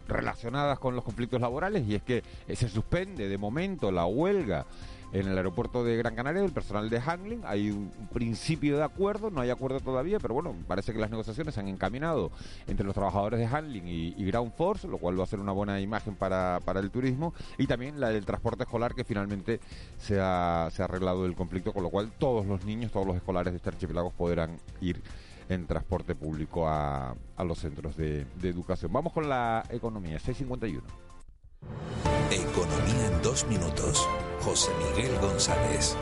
relacionadas 0.09 0.81
con 0.81 0.97
los 0.97 1.05
conflictos 1.05 1.41
laborales 1.41 1.87
y 1.87 1.95
es 1.95 2.03
que 2.03 2.25
se 2.53 2.69
suspende 2.69 3.29
de 3.29 3.39
momento 3.39 3.93
la 3.93 4.05
huelga 4.05 4.67
en 5.13 5.27
el 5.27 5.37
aeropuerto 5.37 5.85
de 5.85 5.97
Gran 5.97 6.15
Canaria 6.15 6.43
del 6.43 6.53
personal 6.53 6.89
de 6.89 6.99
handling. 6.99 7.43
Hay 7.45 7.71
un, 7.71 7.91
principio 8.13 8.77
de 8.77 8.85
acuerdo, 8.85 9.31
no 9.31 9.41
hay 9.41 9.51
acuerdo 9.51 9.81
todavía, 9.81 10.19
pero 10.19 10.35
bueno, 10.35 10.55
parece 10.67 10.93
que 10.93 10.99
las 10.99 11.11
negociaciones 11.11 11.55
se 11.55 11.61
han 11.61 11.69
encaminado 11.69 12.31
entre 12.67 12.85
los 12.85 12.95
trabajadores 12.95 13.39
de 13.39 13.47
handling 13.47 13.87
y, 13.87 14.25
Ground 14.25 14.53
Force, 14.53 14.87
lo 14.87 14.99
cual 14.99 15.19
va 15.19 15.25
a 15.25 15.27
ser 15.27 15.41
una 15.41 15.53
buena 15.53 15.81
imagen 15.81 16.15
para, 16.15 16.61
para, 16.65 16.81
el 16.81 16.91
turismo, 16.91 17.35
y 17.59 17.67
también 17.67 17.99
la 17.99 18.11
del 18.11 18.25
transporte 18.25 18.65
escolar, 18.65 18.95
que 18.95 19.05
finalmente 19.05 19.61
se 19.99 20.21
ha, 20.21 20.69
se 20.71 20.83
ha 20.83 20.85
arreglado 20.85 21.27
el 21.27 21.35
conflicto, 21.35 21.73
con 21.73 21.83
lo 21.83 21.91
cual 21.91 22.13
todos 22.19 22.47
los 22.47 22.65
niños, 22.65 22.93
todos 22.93 23.07
los 23.07 23.17
escolares 23.17 23.53
de 23.53 23.57
este 23.57 23.71
archipiélago 23.71 24.11
podrán 24.11 24.59
ir 24.81 25.03
en 25.49 25.67
transporte 25.67 26.15
público 26.15 26.69
a, 26.69 27.17
a 27.37 27.45
los 27.45 27.59
centros 27.59 27.97
de, 27.97 28.25
de 28.41 28.49
educación. 28.49 28.93
Vamos 28.93 29.13
con 29.13 29.29
la 29.29 29.65
economía, 29.71 30.19
651. 30.21 31.20
Economía 32.31 33.09
en 33.09 33.23
dos 33.23 33.45
minutos. 33.49 34.09
José 34.41 34.71
Miguel 34.79 35.19
González. 35.21 35.97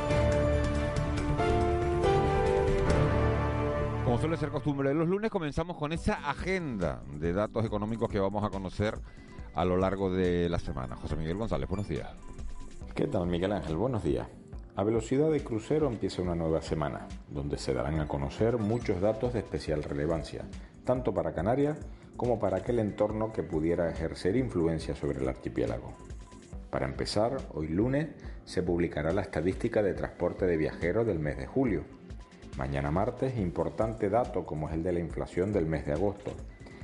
Como 4.04 4.18
suele 4.18 4.36
ser 4.36 4.50
costumbre 4.50 4.90
de 4.90 4.94
los 4.94 5.08
lunes, 5.08 5.30
comenzamos 5.30 5.78
con 5.78 5.92
esa 5.92 6.28
agenda 6.28 7.02
de 7.18 7.32
datos 7.32 7.64
económicos 7.64 8.10
que 8.10 8.20
vamos 8.20 8.44
a 8.44 8.50
conocer 8.50 8.98
a 9.54 9.64
lo 9.64 9.78
largo 9.78 10.10
de 10.10 10.50
la 10.50 10.58
semana. 10.58 10.96
José 10.96 11.16
Miguel 11.16 11.38
González, 11.38 11.66
buenos 11.66 11.88
días. 11.88 12.10
¿Qué 12.94 13.06
tal, 13.06 13.26
Miguel 13.26 13.52
Ángel? 13.52 13.76
Buenos 13.76 14.02
días. 14.02 14.28
A 14.76 14.84
velocidad 14.84 15.30
de 15.30 15.42
crucero 15.42 15.86
empieza 15.88 16.20
una 16.20 16.34
nueva 16.34 16.60
semana, 16.60 17.08
donde 17.28 17.56
se 17.56 17.72
darán 17.72 18.00
a 18.00 18.06
conocer 18.06 18.58
muchos 18.58 19.00
datos 19.00 19.32
de 19.32 19.38
especial 19.38 19.82
relevancia, 19.82 20.44
tanto 20.84 21.14
para 21.14 21.32
Canarias 21.32 21.78
como 22.18 22.40
para 22.40 22.58
aquel 22.58 22.80
entorno 22.80 23.32
que 23.32 23.44
pudiera 23.44 23.88
ejercer 23.88 24.36
influencia 24.36 24.94
sobre 24.94 25.20
el 25.20 25.28
archipiélago. 25.28 25.94
Para 26.68 26.84
empezar, 26.84 27.38
hoy 27.54 27.68
lunes 27.68 28.08
se 28.44 28.62
publicará 28.62 29.12
la 29.12 29.22
estadística 29.22 29.82
de 29.82 29.94
transporte 29.94 30.44
de 30.44 30.56
viajeros 30.56 31.06
del 31.06 31.20
mes 31.20 31.38
de 31.38 31.46
julio. 31.46 31.84
Mañana 32.58 32.90
martes, 32.90 33.38
importante 33.38 34.10
dato 34.10 34.44
como 34.44 34.68
es 34.68 34.74
el 34.74 34.82
de 34.82 34.92
la 34.92 34.98
inflación 34.98 35.52
del 35.52 35.66
mes 35.66 35.86
de 35.86 35.92
agosto, 35.92 36.32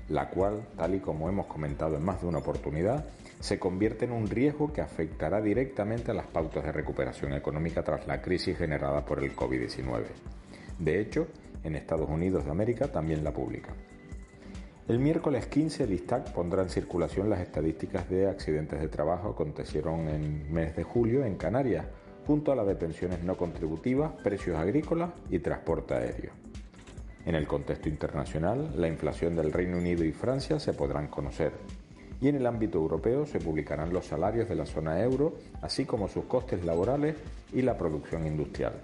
la 0.09 0.31
cual, 0.31 0.69
tal 0.77 0.95
y 0.95 1.01
como 1.01 1.29
hemos 1.29 1.47
comentado 1.47 1.97
en 1.97 2.05
más 2.05 2.23
de 2.23 2.29
una 2.29 2.39
oportunidad, 2.39 3.05
se 3.41 3.59
convierte 3.59 4.05
en 4.05 4.13
un 4.13 4.29
riesgo 4.29 4.73
que 4.73 4.83
afectará 4.83 5.43
directamente 5.43 6.13
a 6.13 6.15
las 6.15 6.29
pautas 6.29 6.65
de 6.65 6.71
recuperación 6.71 7.33
económica 7.33 7.83
tras 7.83 8.07
la 8.07 8.23
crisis 8.23 8.57
generada 8.57 9.05
por 9.05 9.23
el 9.23 9.35
COVID-19. 9.35 10.05
De 10.79 11.01
hecho, 11.01 11.27
en 11.65 11.75
Estados 11.75 12.09
Unidos 12.09 12.45
de 12.45 12.53
América 12.53 12.87
también 12.87 13.25
la 13.25 13.33
publica. 13.33 13.75
El 14.87 14.99
miércoles 14.99 15.47
15 15.47 15.85
el 15.85 15.95
ISTAC 15.95 16.33
pondrá 16.35 16.63
en 16.63 16.69
circulación 16.69 17.31
las 17.31 17.41
estadísticas 17.41 18.07
de 18.11 18.29
accidentes 18.29 18.79
de 18.79 18.89
trabajo 18.89 19.29
que 19.29 19.43
acontecieron 19.43 20.11
en 20.11 20.53
mes 20.53 20.77
de 20.77 20.83
julio 20.83 21.25
en 21.25 21.37
Canarias, 21.37 21.87
junto 22.27 22.53
a 22.53 22.55
la 22.55 22.65
de 22.65 22.75
pensiones 22.75 23.25
no 23.25 23.35
contributivas, 23.35 24.13
precios 24.23 24.59
agrícolas 24.59 25.13
y 25.31 25.39
transporte 25.39 25.95
aéreo. 25.95 26.33
En 27.25 27.35
el 27.35 27.47
contexto 27.47 27.89
internacional, 27.89 28.75
la 28.77 28.87
inflación 28.87 29.35
del 29.35 29.55
Reino 29.55 29.79
Unido 29.79 30.05
y 30.05 30.13
Francia 30.13 30.61
se 30.61 30.75
podrán 30.75 31.09
conocer. 31.09 31.53
Y 32.21 32.29
en 32.29 32.37
el 32.37 32.47
ámbito 32.47 32.77
europeo 32.77 33.25
se 33.25 33.39
publicarán 33.39 33.91
los 33.91 34.05
salarios 34.05 34.51
de 34.51 34.55
la 34.55 34.67
zona 34.67 35.01
euro, 35.01 35.37
así 35.63 35.87
como 35.87 36.09
sus 36.09 36.27
costes 36.27 36.63
laborales 36.63 37.17
y 37.55 37.63
la 37.63 37.79
producción 37.79 38.27
industrial. 38.27 38.75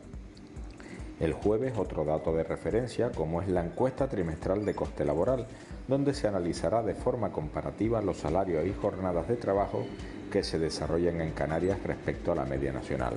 El 1.21 1.35
jueves 1.35 1.77
otro 1.77 2.07
dato 2.07 2.35
de 2.35 2.45
referencia 2.45 3.13
como 3.13 3.43
es 3.43 3.49
la 3.49 3.63
encuesta 3.63 4.09
trimestral 4.09 4.65
de 4.65 4.75
coste 4.75 5.05
laboral, 5.05 5.47
donde 5.91 6.15
se 6.15 6.27
analizará 6.27 6.83
de 6.83 6.95
forma 6.95 7.31
comparativa 7.31 8.01
los 8.01 8.17
salarios 8.17 8.67
y 8.67 8.73
jornadas 8.73 9.29
de 9.29 9.37
trabajo 9.37 9.85
que 10.33 10.43
se 10.43 10.59
desarrollan 10.59 11.21
en 11.21 11.33
Canarias 11.33 11.83
respecto 11.83 12.33
a 12.33 12.37
la 12.37 12.47
media 12.47 12.73
nacional. 12.73 13.15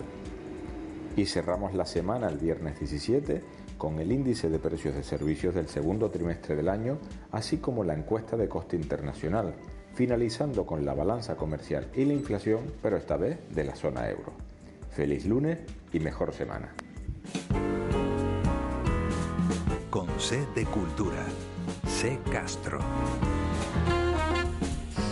Y 1.15 1.25
cerramos 1.25 1.73
la 1.73 1.85
semana 1.85 2.27
el 2.27 2.37
viernes 2.37 2.77
17 2.79 3.41
con 3.77 3.99
el 3.99 4.11
índice 4.11 4.49
de 4.49 4.59
precios 4.59 4.95
de 4.95 5.03
servicios 5.03 5.55
del 5.55 5.69
segundo 5.69 6.09
trimestre 6.09 6.55
del 6.55 6.67
año, 6.67 6.97
así 7.31 7.57
como 7.57 7.85
la 7.85 7.93
encuesta 7.93 8.35
de 8.35 8.49
coste 8.49 8.75
internacional, 8.75 9.53
finalizando 9.93 10.65
con 10.65 10.83
la 10.83 10.93
balanza 10.93 11.35
comercial 11.35 11.87
y 11.95 12.03
la 12.03 12.13
inflación, 12.13 12.61
pero 12.81 12.97
esta 12.97 13.15
vez 13.15 13.37
de 13.55 13.63
la 13.63 13.75
zona 13.75 14.09
euro. 14.09 14.33
Feliz 14.89 15.25
lunes 15.25 15.59
y 15.93 15.99
mejor 15.99 16.33
semana. 16.33 16.73
con 19.93 20.09
C 20.19 20.43
de 20.55 20.65
Cultura. 20.65 21.23
C 22.03 22.19
Castro. 22.29 22.79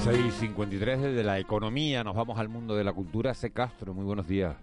6.53 0.03 0.97
desde 0.97 1.23
la 1.23 1.39
economía, 1.39 2.03
nos 2.03 2.17
vamos 2.17 2.37
al 2.37 2.49
mundo 2.49 2.75
de 2.75 2.83
la 2.83 2.91
cultura. 2.91 3.33
C 3.33 3.51
Castro, 3.51 3.93
muy 3.93 4.03
buenos 4.03 4.27
días. 4.27 4.57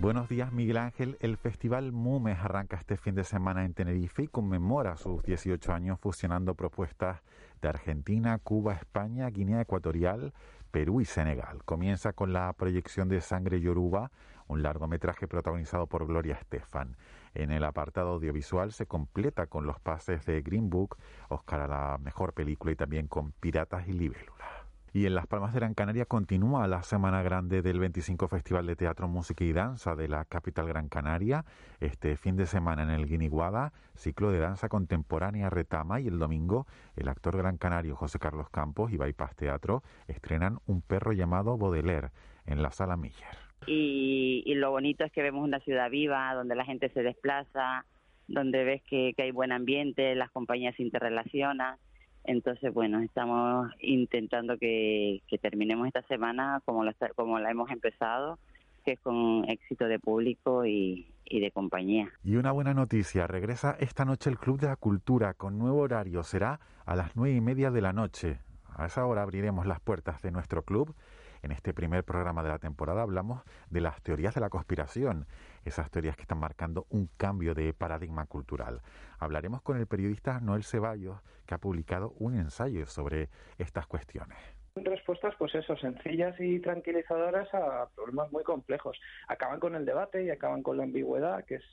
Buenos 0.00 0.28
días, 0.28 0.52
Miguel 0.52 0.78
Ángel. 0.78 1.16
El 1.20 1.36
Festival 1.36 1.92
Mumes 1.92 2.36
arranca 2.40 2.78
este 2.78 2.96
fin 2.96 3.14
de 3.14 3.22
semana 3.22 3.64
en 3.64 3.74
Tenerife 3.74 4.24
y 4.24 4.26
conmemora 4.26 4.96
sus 4.96 5.22
18 5.22 5.72
años 5.72 6.00
fusionando 6.00 6.56
propuestas 6.56 7.22
de 7.60 7.68
Argentina, 7.68 8.36
Cuba, 8.42 8.74
España, 8.74 9.30
Guinea 9.30 9.60
Ecuatorial, 9.60 10.32
Perú 10.72 11.00
y 11.00 11.04
Senegal. 11.04 11.62
Comienza 11.64 12.12
con 12.12 12.32
la 12.32 12.52
proyección 12.54 13.08
de 13.08 13.20
Sangre 13.20 13.60
Yoruba, 13.60 14.10
un 14.48 14.64
largometraje 14.64 15.28
protagonizado 15.28 15.86
por 15.86 16.08
Gloria 16.08 16.34
Estefan. 16.34 16.96
En 17.34 17.50
el 17.50 17.64
apartado 17.64 18.10
audiovisual 18.10 18.72
se 18.72 18.86
completa 18.86 19.46
con 19.46 19.66
los 19.66 19.80
pases 19.80 20.26
de 20.26 20.42
Green 20.42 20.70
Book, 20.70 20.96
Oscar 21.28 21.62
a 21.62 21.68
la 21.68 21.98
mejor 21.98 22.34
película 22.34 22.72
y 22.72 22.76
también 22.76 23.06
con 23.08 23.32
Piratas 23.32 23.88
y 23.88 23.92
Libélula. 23.92 24.62
Y 24.94 25.06
en 25.06 25.14
Las 25.14 25.26
Palmas 25.26 25.54
de 25.54 25.60
Gran 25.60 25.72
Canaria 25.72 26.04
continúa 26.04 26.66
la 26.66 26.82
semana 26.82 27.22
grande 27.22 27.62
del 27.62 27.78
25 27.78 28.28
Festival 28.28 28.66
de 28.66 28.76
Teatro, 28.76 29.08
Música 29.08 29.42
y 29.42 29.54
Danza 29.54 29.96
de 29.96 30.06
la 30.06 30.26
capital 30.26 30.68
Gran 30.68 30.90
Canaria. 30.90 31.46
Este 31.80 32.14
fin 32.18 32.36
de 32.36 32.44
semana 32.44 32.82
en 32.82 32.90
el 32.90 33.06
Guiniguada, 33.06 33.72
ciclo 33.96 34.30
de 34.30 34.40
danza 34.40 34.68
contemporánea 34.68 35.48
Retama 35.48 36.00
y 36.00 36.08
el 36.08 36.18
domingo 36.18 36.66
el 36.94 37.08
actor 37.08 37.38
gran 37.38 37.56
canario 37.56 37.96
José 37.96 38.18
Carlos 38.18 38.50
Campos 38.50 38.92
y 38.92 38.98
Bypass 38.98 39.34
Teatro 39.34 39.82
estrenan 40.08 40.58
un 40.66 40.82
perro 40.82 41.12
llamado 41.12 41.56
Baudelaire 41.56 42.10
en 42.44 42.62
la 42.62 42.70
Sala 42.70 42.98
Miller. 42.98 43.51
Y, 43.66 44.54
lo 44.54 44.70
bonito 44.70 45.04
es 45.04 45.12
que 45.12 45.22
vemos 45.22 45.44
una 45.44 45.60
ciudad 45.60 45.90
viva, 45.90 46.34
donde 46.34 46.54
la 46.54 46.64
gente 46.64 46.88
se 46.90 47.02
desplaza, 47.02 47.84
donde 48.28 48.64
ves 48.64 48.82
que, 48.82 49.14
hay 49.16 49.30
buen 49.30 49.52
ambiente, 49.52 50.14
las 50.14 50.30
compañías 50.30 50.74
se 50.76 50.82
interrelacionan. 50.82 51.76
Entonces, 52.24 52.72
bueno, 52.72 53.00
estamos 53.00 53.70
intentando 53.80 54.56
que, 54.58 55.22
terminemos 55.40 55.86
esta 55.86 56.02
semana 56.02 56.60
como 56.64 56.84
la, 56.84 56.94
como 57.14 57.38
la 57.38 57.50
hemos 57.50 57.70
empezado, 57.70 58.38
que 58.84 58.92
es 58.92 59.00
con 59.00 59.44
éxito 59.48 59.86
de 59.86 59.98
público 59.98 60.66
y, 60.66 61.12
y 61.24 61.40
de 61.40 61.50
compañía. 61.50 62.10
Y 62.22 62.36
una 62.36 62.52
buena 62.52 62.74
noticia, 62.74 63.26
regresa 63.26 63.76
esta 63.80 64.04
noche 64.04 64.30
el 64.30 64.38
Club 64.38 64.60
de 64.60 64.66
la 64.68 64.76
Cultura 64.76 65.34
con 65.34 65.58
nuevo 65.58 65.78
horario, 65.78 66.22
será 66.22 66.60
a 66.84 66.96
las 66.96 67.16
nueve 67.16 67.36
y 67.36 67.40
media 67.40 67.70
de 67.70 67.80
la 67.80 67.92
noche. 67.92 68.40
A 68.74 68.86
esa 68.86 69.04
hora 69.06 69.22
abriremos 69.22 69.66
las 69.66 69.80
puertas 69.80 70.22
de 70.22 70.30
nuestro 70.30 70.62
club 70.62 70.94
En 71.42 71.50
este 71.52 71.74
primer 71.74 72.04
programa 72.04 72.42
de 72.42 72.48
la 72.48 72.58
temporada 72.58 73.02
hablamos 73.02 73.42
de 73.68 73.80
las 73.80 74.00
teorías 74.02 74.34
de 74.34 74.40
la 74.40 74.48
conspiración, 74.48 75.26
esas 75.64 75.90
teorías 75.90 76.16
que 76.16 76.22
están 76.22 76.38
marcando 76.38 76.86
un 76.88 77.08
cambio 77.16 77.54
de 77.54 77.74
paradigma 77.74 78.26
cultural. 78.26 78.80
Hablaremos 79.18 79.60
con 79.62 79.76
el 79.76 79.86
periodista 79.86 80.40
Noel 80.40 80.62
Ceballos, 80.62 81.20
que 81.46 81.54
ha 81.54 81.58
publicado 81.58 82.14
un 82.18 82.34
ensayo 82.36 82.86
sobre 82.86 83.28
estas 83.58 83.86
cuestiones 83.86 84.38
respuestas, 84.74 85.34
pues 85.38 85.52
sencillas 85.52 86.34
y 86.38 86.60
tranquilizadoras 86.60 87.52
a 87.52 87.88
problemas 87.94 88.32
muy 88.32 88.42
complejos. 88.42 88.98
Acaban 89.28 89.60
con 89.60 89.74
el 89.74 89.84
debate 89.84 90.24
y 90.24 90.30
acaban 90.30 90.62
con 90.62 90.76
la 90.76 90.84
ambigüedad, 90.84 91.44
que 91.44 91.56
es 91.56 91.64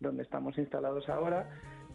donde 0.00 0.22
estamos 0.22 0.56
instalados 0.58 1.08
ahora, 1.08 1.48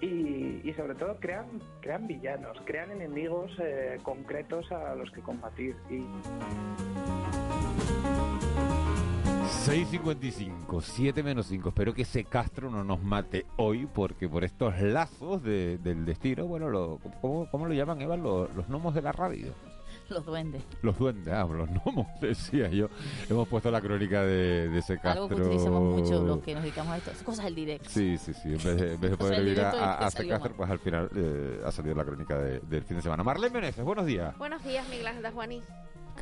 y, 0.04 0.74
sobre 0.74 0.96
todo 0.96 1.18
crean, 1.20 1.46
crean 1.82 2.08
villanos, 2.08 2.58
crean 2.66 2.92
enemigos 2.92 3.52
eh, 3.60 3.98
concretos 4.04 4.72
a 4.72 4.96
los 4.96 5.10
que 5.12 5.22
combatir. 5.22 5.76
Y... 5.90 6.00
6.55, 9.66 10.82
7 10.82 11.24
menos 11.24 11.48
5. 11.48 11.70
Espero 11.70 11.94
que 11.94 12.02
ese 12.02 12.26
Castro 12.26 12.70
no 12.70 12.84
nos 12.84 13.02
mate 13.02 13.46
hoy, 13.58 13.88
porque 13.94 14.28
por 14.28 14.44
estos 14.44 14.80
lazos 14.82 15.42
del 15.44 16.06
destino, 16.06 16.46
bueno, 16.48 16.70
lo, 16.70 17.00
¿cómo, 17.22 17.66
lo 17.66 17.74
llaman, 17.74 18.02
Eva? 18.02 18.18
Los, 18.18 18.54
los 18.56 18.68
gnomos 18.68 18.94
de 18.94 19.02
la 19.02 19.12
radio. 19.12 19.54
Los 20.14 20.26
duendes. 20.26 20.62
Los 20.82 20.98
duendes, 20.98 21.34
ah, 21.34 21.48
los 21.50 21.70
gnomos, 21.70 22.08
decía 22.22 22.70
yo. 22.70 22.88
Hemos 23.30 23.48
puesto 23.48 23.72
la 23.72 23.82
crónica 23.82 24.24
de, 24.24 24.78
ese 24.78 24.96
Castro. 25.00 25.24
Algo 25.24 25.30
que 25.30 25.42
utilizamos 25.42 25.82
mucho 25.82 26.24
los 26.24 26.42
que 26.42 26.54
nos 26.54 26.64
dedicamos 26.64 26.94
a 26.94 26.98
esto. 26.98 27.12
cosas 27.26 27.46
del 27.46 27.56
directo. 27.56 27.90
Sí, 27.90 28.18
sí, 28.18 28.34
sí. 28.34 28.54
En 28.54 28.64
vez 28.64 29.02
de, 29.02 29.18
poder 29.18 29.48
ir 29.48 29.60
a, 29.62 30.08
ese 30.08 30.28
Castro, 30.28 30.54
pues 30.56 30.70
al 30.70 30.80
final 30.80 31.10
eh, 31.16 31.62
ha 31.66 31.72
salido 31.72 31.96
la 31.96 32.06
crónica 32.06 32.38
del 32.38 32.84
fin 32.84 32.98
de 32.98 33.04
semana. 33.04 33.24
Marlene 33.24 33.54
Meneses, 33.54 33.84
buenos 33.84 34.06
días. 34.06 34.38
Buenos 34.38 34.64
días, 34.64 34.88
Miguel 34.90 35.08
Ángel 35.08 35.32
Juaní. 35.32 35.64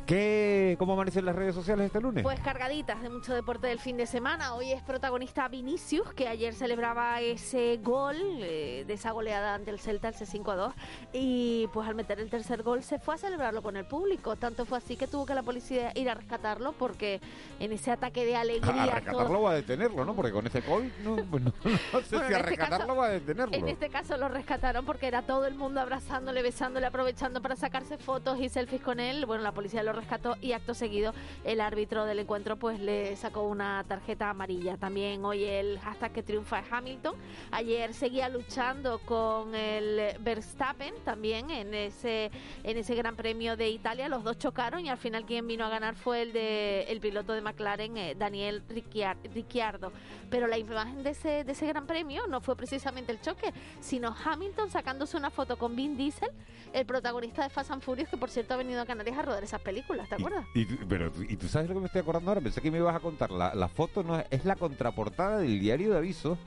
¿Qué, 0.06 0.76
¿Cómo 0.78 0.94
amanecen 0.94 1.24
las 1.24 1.36
redes 1.36 1.54
sociales 1.54 1.86
este 1.86 2.00
lunes? 2.00 2.22
Pues 2.22 2.40
cargaditas 2.40 3.00
de 3.02 3.08
mucho 3.08 3.34
deporte 3.34 3.68
del 3.68 3.78
fin 3.78 3.96
de 3.96 4.06
semana. 4.06 4.54
Hoy 4.54 4.72
es 4.72 4.82
protagonista 4.82 5.46
Vinicius, 5.48 6.12
que 6.12 6.28
ayer 6.28 6.54
celebraba 6.54 7.20
ese 7.20 7.78
gol 7.82 8.16
eh, 8.40 8.84
de 8.86 8.94
esa 8.94 9.12
goleada 9.12 9.54
ante 9.54 9.70
el 9.70 9.78
Celta, 9.78 10.08
el 10.08 10.14
C5-2. 10.14 10.72
Y 11.12 11.68
pues 11.72 11.88
al 11.88 11.94
meter 11.94 12.18
el 12.18 12.30
tercer 12.30 12.62
gol 12.62 12.82
se 12.82 12.98
fue 12.98 13.14
a 13.14 13.18
celebrarlo 13.18 13.62
con 13.62 13.76
el 13.76 13.84
público. 13.84 14.34
Tanto 14.36 14.64
fue 14.64 14.78
así 14.78 14.96
que 14.96 15.06
tuvo 15.06 15.24
que 15.24 15.34
la 15.34 15.42
policía 15.42 15.92
ir 15.94 16.10
a 16.10 16.14
rescatarlo 16.14 16.72
porque 16.72 17.20
en 17.60 17.72
ese 17.72 17.90
ataque 17.90 18.24
de 18.24 18.36
alegría... 18.36 18.82
A 18.82 18.86
rescatarlo 18.86 19.40
o 19.40 19.48
a 19.48 19.54
detenerlo, 19.54 20.04
¿no? 20.04 20.14
Porque 20.14 20.32
con 20.32 20.46
ese 20.46 20.62
gol 20.62 20.92
no, 21.04 21.16
pues 21.30 21.42
no, 21.44 21.52
sé 21.62 22.08
si 22.08 22.16
a 22.16 22.38
este 22.38 22.38
rescatarlo 22.38 22.94
o 22.94 23.02
a 23.02 23.08
detenerlo. 23.08 23.54
En 23.54 23.68
este 23.68 23.88
caso 23.88 24.16
lo 24.16 24.28
rescataron 24.28 24.84
porque 24.84 25.06
era 25.06 25.22
todo 25.22 25.46
el 25.46 25.54
mundo 25.54 25.80
abrazándole, 25.80 26.42
besándole, 26.42 26.86
aprovechando 26.86 27.40
para 27.40 27.54
sacarse 27.54 27.98
fotos 27.98 28.40
y 28.40 28.48
selfies 28.48 28.82
con 28.82 28.98
él. 28.98 29.26
Bueno, 29.26 29.44
la 29.44 29.52
policía 29.52 29.81
lo 29.82 29.92
rescató 29.92 30.36
y 30.40 30.52
acto 30.52 30.74
seguido 30.74 31.14
el 31.44 31.60
árbitro 31.60 32.04
del 32.04 32.18
encuentro 32.18 32.56
pues 32.56 32.80
le 32.80 33.16
sacó 33.16 33.42
una 33.42 33.84
tarjeta 33.88 34.30
amarilla. 34.30 34.76
También 34.76 35.24
hoy 35.24 35.44
el 35.44 35.78
hashtag 35.80 36.12
que 36.12 36.22
triunfa 36.22 36.60
es 36.60 36.66
Hamilton. 36.70 37.14
Ayer 37.50 37.94
seguía 37.94 38.28
luchando 38.28 39.00
con 39.00 39.54
el 39.54 40.16
Verstappen 40.20 40.94
también 41.04 41.50
en 41.50 41.74
ese 41.74 42.30
en 42.62 42.76
ese 42.76 42.94
Gran 42.94 43.16
Premio 43.16 43.56
de 43.56 43.68
Italia. 43.68 44.08
Los 44.08 44.24
dos 44.24 44.38
chocaron 44.38 44.84
y 44.84 44.88
al 44.88 44.98
final 44.98 45.24
quien 45.24 45.46
vino 45.46 45.64
a 45.64 45.68
ganar 45.68 45.94
fue 45.94 46.22
el 46.22 46.32
de 46.32 46.84
el 46.84 47.00
piloto 47.00 47.32
de 47.32 47.40
McLaren 47.40 47.96
eh, 47.96 48.14
Daniel 48.14 48.62
Ricciardo. 48.68 49.92
Pero 50.30 50.46
la 50.46 50.58
imagen 50.58 51.02
de 51.02 51.10
ese 51.10 51.44
de 51.44 51.52
ese 51.52 51.66
Gran 51.66 51.86
Premio 51.86 52.26
no 52.26 52.40
fue 52.40 52.56
precisamente 52.56 53.12
el 53.12 53.20
choque, 53.20 53.52
sino 53.80 54.14
Hamilton 54.24 54.70
sacándose 54.70 55.16
una 55.16 55.30
foto 55.30 55.56
con 55.58 55.74
Vin 55.76 55.96
Diesel, 55.96 56.30
el 56.72 56.86
protagonista 56.86 57.42
de 57.42 57.50
Fast 57.50 57.70
and 57.70 57.82
Furious 57.82 58.08
que 58.08 58.16
por 58.16 58.30
cierto 58.30 58.54
ha 58.54 58.56
venido 58.56 58.80
a 58.80 58.86
Canarias 58.86 59.18
a 59.18 59.22
rodar 59.22 59.42
esas 59.42 59.60
películas. 59.60 59.71
¿Te 60.08 60.14
acuerdas? 60.14 60.46
Y, 60.54 60.64
pero, 60.64 61.10
¿y 61.28 61.36
tú 61.36 61.48
sabes 61.48 61.68
lo 61.68 61.74
que 61.74 61.80
me 61.80 61.86
estoy 61.86 62.02
acordando 62.02 62.30
ahora? 62.30 62.40
Pensé 62.40 62.60
que 62.60 62.70
me 62.70 62.78
ibas 62.78 62.94
a 62.94 63.00
contar. 63.00 63.30
La, 63.30 63.54
la 63.54 63.68
foto 63.68 64.02
no 64.02 64.18
es, 64.18 64.44
la 64.44 64.56
contraportada 64.56 65.38
del 65.38 65.60
diario 65.60 65.92
de 65.92 65.98
avisos 65.98 66.38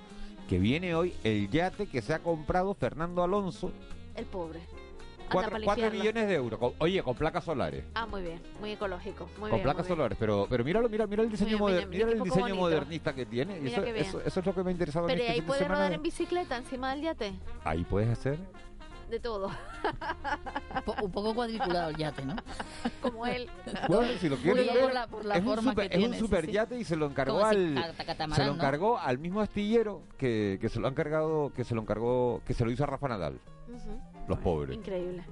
que 0.48 0.60
viene 0.60 0.94
hoy 0.96 1.14
el 1.24 1.50
yate 1.50 1.88
que 1.88 2.02
se 2.02 2.14
ha 2.14 2.20
comprado 2.20 2.74
Fernando 2.74 3.24
Alonso. 3.24 3.72
El 4.16 4.26
pobre. 4.26 4.62
4, 5.32 5.92
millones 5.92 6.28
de 6.28 6.36
euros. 6.36 6.74
oye, 6.78 7.02
con 7.04 7.16
placas 7.16 7.44
solares. 7.44 7.84
Ah, 7.96 8.06
muy 8.06 8.22
bien, 8.22 8.42
muy 8.60 8.72
ecológico. 8.72 9.28
Muy 9.40 9.50
con 9.50 9.62
placas 9.62 9.88
solares, 9.88 10.18
pero 10.20 10.48
pero 10.50 10.64
míralo, 10.64 10.90
mira, 10.90 11.08
mira 11.08 11.24
el 11.24 11.30
diseño, 11.30 11.58
mira 11.90 12.12
el 12.12 12.22
diseño 12.22 12.56
modernista 12.56 13.14
que 13.14 13.26
tiene. 13.26 13.58
Eso, 13.66 13.84
eso, 13.84 14.22
eso, 14.22 14.40
es 14.40 14.46
lo 14.46 14.54
que 14.54 14.64
me 14.64 14.70
ha 14.70 14.72
interesado. 14.72 15.08
Pero 15.08 15.22
este 15.22 15.34
ahí 15.34 15.42
puedes 15.42 15.68
rodar 15.68 15.92
en 15.92 16.02
bicicleta 16.02 16.58
encima 16.58 16.94
del 16.94 17.02
yate. 17.02 17.34
Ahí 17.64 17.84
puedes 17.84 18.10
hacer 18.10 18.38
de 19.10 19.20
todo. 19.20 19.52
un 21.02 21.12
poco 21.12 21.34
cuadriculado 21.34 21.89
el 21.89 21.98
yate, 21.98 22.26
¿no? 22.26 22.36
Como 23.02 23.26
él. 23.26 23.50
Bueno, 23.88 24.12
si 24.20 24.30
lo 24.30 24.38
quieres 24.38 24.68
ver, 24.74 24.91
es, 25.34 25.44
un 25.44 25.62
super, 25.62 25.96
es 25.96 26.08
un 26.08 26.13
super 26.15 26.50
yate 26.50 26.80
y 26.80 26.84
se 26.84 26.96
lo 26.96 27.08
encargó 27.08 27.44
al 27.44 27.96
se 28.34 28.46
lo 28.46 28.54
encargó 28.54 28.98
al 28.98 29.18
mismo 29.18 29.41
astillero 29.41 30.04
que, 30.18 30.58
que 30.62 30.70
se 30.70 30.80
lo 30.80 30.88
han 30.88 30.94
cargado, 30.94 31.52
que 31.54 31.63
se 31.63 31.76
lo 31.76 31.82
encargó, 31.82 32.41
que 32.46 32.54
se 32.54 32.65
lo 32.65 32.72
hizo 32.72 32.84
a 32.84 32.88
Rafa 32.88 33.08
Nadal. 33.08 33.39
Los 34.28 34.39
pobres. 34.39 34.76
Increíble. 34.76 35.24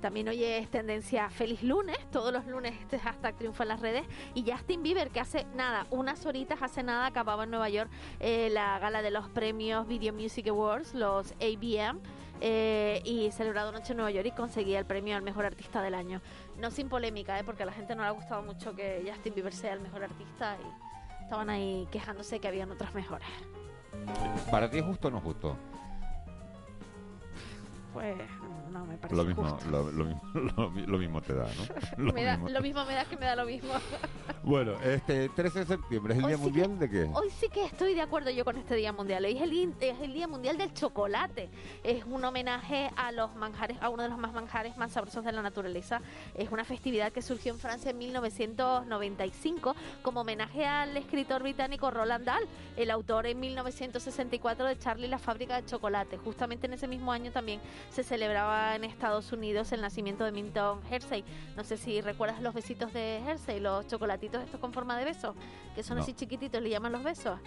También 0.00 0.28
hoy 0.28 0.44
es 0.44 0.68
tendencia 0.70 1.30
Feliz 1.30 1.62
Lunes. 1.62 1.98
Todos 2.10 2.32
los 2.32 2.46
lunes 2.46 2.74
este 2.80 2.98
hashtag 2.98 3.36
triunfa 3.36 3.64
en 3.64 3.68
las 3.68 3.80
redes. 3.80 4.04
Y 4.34 4.50
Justin 4.50 4.82
Bieber, 4.82 5.10
que 5.10 5.20
hace 5.20 5.46
nada, 5.54 5.86
unas 5.90 6.26
horitas, 6.26 6.60
hace 6.60 6.82
nada, 6.82 7.06
acababa 7.06 7.44
en 7.44 7.50
Nueva 7.50 7.70
York 7.70 7.90
eh, 8.20 8.50
la 8.50 8.78
gala 8.78 9.00
de 9.00 9.10
los 9.10 9.28
premios 9.30 9.86
Video 9.86 10.12
Music 10.12 10.48
Awards, 10.48 10.94
los 10.94 11.32
ABM. 11.40 12.00
Eh, 12.44 13.00
y 13.04 13.30
celebrado 13.30 13.70
Noche 13.70 13.92
en 13.92 13.98
Nueva 13.98 14.10
York 14.10 14.26
y 14.26 14.32
conseguía 14.32 14.80
el 14.80 14.84
premio 14.84 15.14
al 15.14 15.22
mejor 15.22 15.46
artista 15.46 15.80
del 15.80 15.94
año. 15.94 16.20
No 16.58 16.72
sin 16.72 16.88
polémica, 16.88 17.38
¿eh? 17.38 17.44
porque 17.44 17.62
a 17.62 17.66
la 17.66 17.72
gente 17.72 17.94
no 17.94 18.02
le 18.02 18.08
ha 18.08 18.10
gustado 18.10 18.42
mucho 18.42 18.74
que 18.74 19.04
Justin 19.08 19.34
Bieber 19.34 19.52
sea 19.52 19.74
el 19.74 19.80
mejor 19.80 20.02
artista 20.02 20.56
y 20.60 21.22
estaban 21.22 21.48
ahí 21.50 21.86
quejándose 21.92 22.40
que 22.40 22.48
habían 22.48 22.72
otras 22.72 22.92
mejores. 22.94 23.28
¿Para 24.50 24.68
ti 24.68 24.78
es 24.78 24.84
justo 24.84 25.06
o 25.06 25.10
no 25.12 25.20
justo? 25.20 25.56
Pues 27.92 28.18
no 28.72 28.86
me 28.86 28.96
parece 28.96 29.16
lo 29.16 29.24
mismo, 29.24 29.58
Lo, 29.70 29.84
mismo, 29.84 30.86
lo, 30.86 30.98
mismo 30.98 31.20
te 31.20 31.34
da, 31.34 31.44
¿no? 31.44 32.04
Lo, 32.04 32.12
mismo. 32.12 32.48
lo 32.48 32.60
mismo 32.60 32.84
me 32.84 32.94
da 32.94 33.04
que 33.04 33.16
me 33.16 33.26
da 33.26 33.36
lo 33.36 33.44
mismo. 33.44 33.72
bueno, 34.42 34.72
este 34.82 35.28
13 35.28 35.60
de 35.60 35.66
septiembre 35.66 36.14
es 36.14 36.20
el 36.20 36.26
Día 36.26 36.38
Mundial 36.38 36.78
de 36.78 36.90
qué? 36.90 37.10
Hoy 37.14 37.28
sí 37.30 37.48
que 37.48 37.64
estoy 37.64 37.94
de 37.94 38.00
acuerdo 38.00 38.30
yo 38.30 38.44
con 38.44 38.56
este 38.56 38.74
Día 38.74 38.92
Mundial. 38.92 39.24
Hoy 39.24 39.36
es 39.36 39.42
el, 39.42 39.74
es 39.80 40.00
el 40.00 40.12
Día 40.12 40.26
Mundial 40.26 40.56
del 40.56 40.72
Chocolate. 40.72 41.50
Es 41.84 42.04
un 42.04 42.24
homenaje 42.24 42.90
a 42.96 43.12
los 43.12 43.34
manjares, 43.36 43.76
a 43.80 43.90
uno 43.90 44.02
de 44.02 44.08
los 44.08 44.18
más 44.18 44.32
manjares 44.32 44.76
más 44.76 44.92
sabrosos 44.92 45.24
de 45.24 45.32
la 45.32 45.42
naturaleza. 45.42 46.00
Es 46.34 46.50
una 46.50 46.64
festividad 46.64 47.12
que 47.12 47.22
surgió 47.22 47.52
en 47.52 47.58
Francia 47.58 47.90
en 47.90 47.98
1995 47.98 49.76
como 50.02 50.22
homenaje 50.22 50.64
al 50.64 50.96
escritor 50.96 51.42
británico 51.42 51.90
Roland 51.90 52.24
Dahl, 52.24 52.46
el 52.76 52.90
autor 52.90 53.26
en 53.26 53.38
1964 53.38 54.64
de 54.66 54.78
Charlie 54.78 55.08
la 55.08 55.18
fábrica 55.18 55.60
de 55.60 55.66
chocolate. 55.66 56.16
Justamente 56.18 56.66
en 56.66 56.72
ese 56.72 56.88
mismo 56.88 57.12
año 57.12 57.30
también 57.30 57.60
se 57.90 58.02
celebraba 58.02 58.61
en 58.74 58.84
Estados 58.84 59.32
Unidos 59.32 59.72
el 59.72 59.80
nacimiento 59.80 60.24
de 60.24 60.32
Minton 60.32 60.80
Hersey. 60.90 61.24
No 61.56 61.64
sé 61.64 61.76
si 61.76 62.00
recuerdas 62.00 62.40
los 62.40 62.54
besitos 62.54 62.92
de 62.92 63.18
Hersey, 63.26 63.60
los 63.60 63.86
chocolatitos 63.86 64.42
estos 64.42 64.60
con 64.60 64.72
forma 64.72 64.96
de 64.98 65.04
beso, 65.04 65.34
que 65.74 65.82
son 65.82 65.98
así 65.98 66.14
chiquititos, 66.14 66.62
le 66.62 66.70
llaman 66.70 66.92
los 66.92 67.02
besos. 67.02 67.38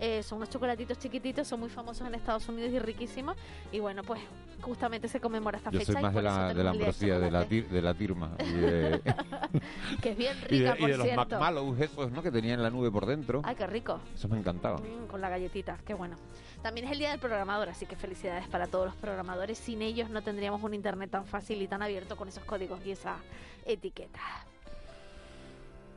Eh, 0.00 0.22
son 0.22 0.38
unos 0.38 0.50
chocolatitos 0.50 0.98
chiquititos, 0.98 1.46
son 1.46 1.60
muy 1.60 1.68
famosos 1.68 2.06
en 2.06 2.14
Estados 2.14 2.48
Unidos 2.48 2.72
y 2.72 2.78
riquísimos. 2.78 3.36
Y 3.70 3.78
bueno, 3.78 4.02
pues 4.02 4.20
justamente 4.60 5.08
se 5.08 5.20
conmemora 5.20 5.58
esta 5.58 5.70
Yo 5.70 5.78
fecha. 5.78 5.92
Soy 5.92 6.02
más 6.02 6.14
de 6.14 6.22
la, 6.22 6.54
de 6.54 6.64
la 6.64 6.70
ambrosía, 6.70 7.18
de 7.18 7.30
la, 7.30 7.44
de 7.44 7.82
la 7.82 7.94
tirma. 7.94 8.36
que 10.02 10.10
es 10.10 10.16
bien 10.16 10.36
rica, 10.48 10.76
y 10.78 10.86
de, 10.86 10.96
los 10.96 11.06
McMallows 11.14 11.80
esos, 11.80 12.10
¿no? 12.10 12.22
Que 12.22 12.32
tenían 12.32 12.62
la 12.62 12.70
nube 12.70 12.90
por 12.90 13.06
dentro. 13.06 13.42
Ay, 13.44 13.54
qué 13.54 13.66
rico. 13.66 14.00
Eso 14.14 14.28
me 14.28 14.38
encantaba. 14.38 14.78
Mm, 14.78 15.06
con 15.06 15.20
la 15.20 15.28
galletita, 15.28 15.78
qué 15.86 15.94
bueno. 15.94 16.16
También 16.64 16.86
es 16.86 16.92
el 16.92 16.98
Día 16.98 17.10
del 17.10 17.18
Programador, 17.18 17.68
así 17.68 17.84
que 17.84 17.94
felicidades 17.94 18.48
para 18.48 18.66
todos 18.66 18.86
los 18.86 18.94
programadores. 18.94 19.58
Sin 19.58 19.82
ellos 19.82 20.08
no 20.08 20.22
tendríamos 20.22 20.62
un 20.62 20.72
Internet 20.72 21.10
tan 21.10 21.26
fácil 21.26 21.60
y 21.60 21.68
tan 21.68 21.82
abierto 21.82 22.16
con 22.16 22.26
esos 22.26 22.42
códigos 22.44 22.80
y 22.86 22.92
esa 22.92 23.16
etiqueta. 23.66 24.18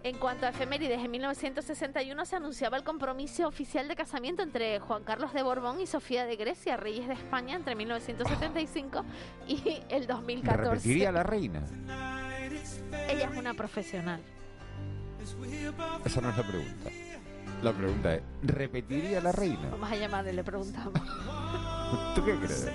En 0.04 0.18
cuanto 0.18 0.46
a 0.46 0.50
efemérides, 0.50 1.00
en 1.00 1.10
1961 1.10 2.26
se 2.26 2.36
anunciaba 2.36 2.76
el 2.76 2.84
compromiso 2.84 3.48
oficial 3.48 3.88
de 3.88 3.96
casamiento 3.96 4.44
entre 4.44 4.82
Juan 4.82 5.06
Carlos 5.06 5.34
de 5.34 5.42
Borbón 5.42 5.80
y 5.80 5.88
Sofía 5.88 6.26
de 6.26 6.36
Grecia, 6.36 6.76
reyes 6.76 7.08
de 7.08 7.14
España, 7.14 7.56
entre 7.56 7.74
1975 7.74 9.06
y 9.48 9.82
el 9.88 10.06
2014. 10.06 10.64
¿Repetiría 10.64 11.14
la 11.14 11.24
reina? 11.24 11.64
Ella 13.08 13.30
es 13.32 13.38
una 13.38 13.54
profesional. 13.54 14.20
Esa 16.04 16.20
no 16.20 16.30
es 16.30 16.38
la 16.38 16.44
pregunta. 16.44 17.07
La 17.64 17.74
pregunta 17.74 18.14
es, 18.14 18.22
¿repetiría 18.44 19.20
la 19.22 19.32
reina? 19.32 19.70
Vamos 19.72 19.92
a 19.92 19.96
llamarle, 19.96 20.34
le 20.34 20.44
preguntamos. 20.44 20.94
¿Tú 22.16 22.24
qué 22.24 22.36
crees? 22.36 22.70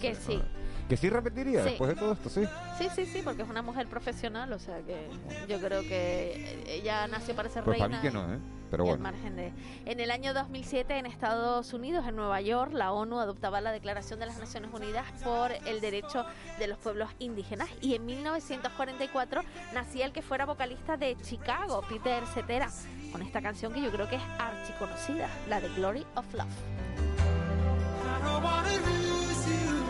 que 0.00 0.14
sí. 0.14 0.40
¿Que 0.88 0.96
sí 0.96 1.08
repetiría 1.08 1.64
después 1.64 1.90
de 1.90 1.96
todo 1.96 2.12
esto? 2.12 2.28
Sí. 2.28 2.44
Sí, 2.78 2.88
sí, 2.94 3.06
sí, 3.06 3.22
porque 3.24 3.42
es 3.42 3.48
una 3.48 3.62
mujer 3.62 3.86
profesional, 3.86 4.52
o 4.52 4.58
sea 4.58 4.80
que 4.82 5.08
yo 5.48 5.58
creo 5.60 5.82
que 5.82 6.62
ella 6.68 7.06
nació 7.06 7.34
para 7.34 7.48
ser 7.48 7.64
pues 7.64 7.78
reina. 7.78 8.00
Para 8.00 8.02
mí 8.02 8.08
que 8.08 8.14
no, 8.14 8.34
¿eh? 8.34 8.38
Pero 8.74 8.86
y 8.86 8.90
al 8.90 8.98
bueno. 8.98 9.12
margen 9.12 9.36
de... 9.36 9.52
En 9.86 10.00
el 10.00 10.10
año 10.10 10.34
2007 10.34 10.98
en 10.98 11.06
Estados 11.06 11.72
Unidos, 11.72 12.04
en 12.08 12.16
Nueva 12.16 12.40
York, 12.40 12.72
la 12.72 12.90
ONU 12.90 13.20
adoptaba 13.20 13.60
la 13.60 13.70
Declaración 13.70 14.18
de 14.18 14.26
las 14.26 14.38
Naciones 14.38 14.70
Unidas 14.72 15.06
por 15.22 15.52
el 15.52 15.80
derecho 15.80 16.26
de 16.58 16.66
los 16.66 16.78
pueblos 16.78 17.08
indígenas 17.20 17.68
y 17.80 17.94
en 17.94 18.04
1944 18.04 19.42
nacía 19.72 20.06
el 20.06 20.12
que 20.12 20.22
fuera 20.22 20.44
vocalista 20.44 20.96
de 20.96 21.16
Chicago, 21.22 21.82
Peter 21.88 22.26
Cetera, 22.26 22.68
con 23.12 23.22
esta 23.22 23.40
canción 23.40 23.72
que 23.72 23.80
yo 23.80 23.92
creo 23.92 24.08
que 24.08 24.16
es 24.16 24.22
archiconocida, 24.38 25.28
la 25.48 25.60
de 25.60 25.68
Glory 25.74 26.04
of 26.16 26.34
Love. 26.34 26.48
I 26.48 28.26
don't 28.26 28.42
wanna 28.42 28.72
lose 28.72 29.46
you. 29.46 29.84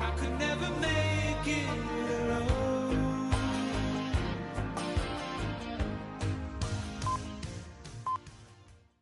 I 0.00 0.10
could 0.16 0.38
never 0.38 0.70
make 0.80 1.46
it 1.46 2.03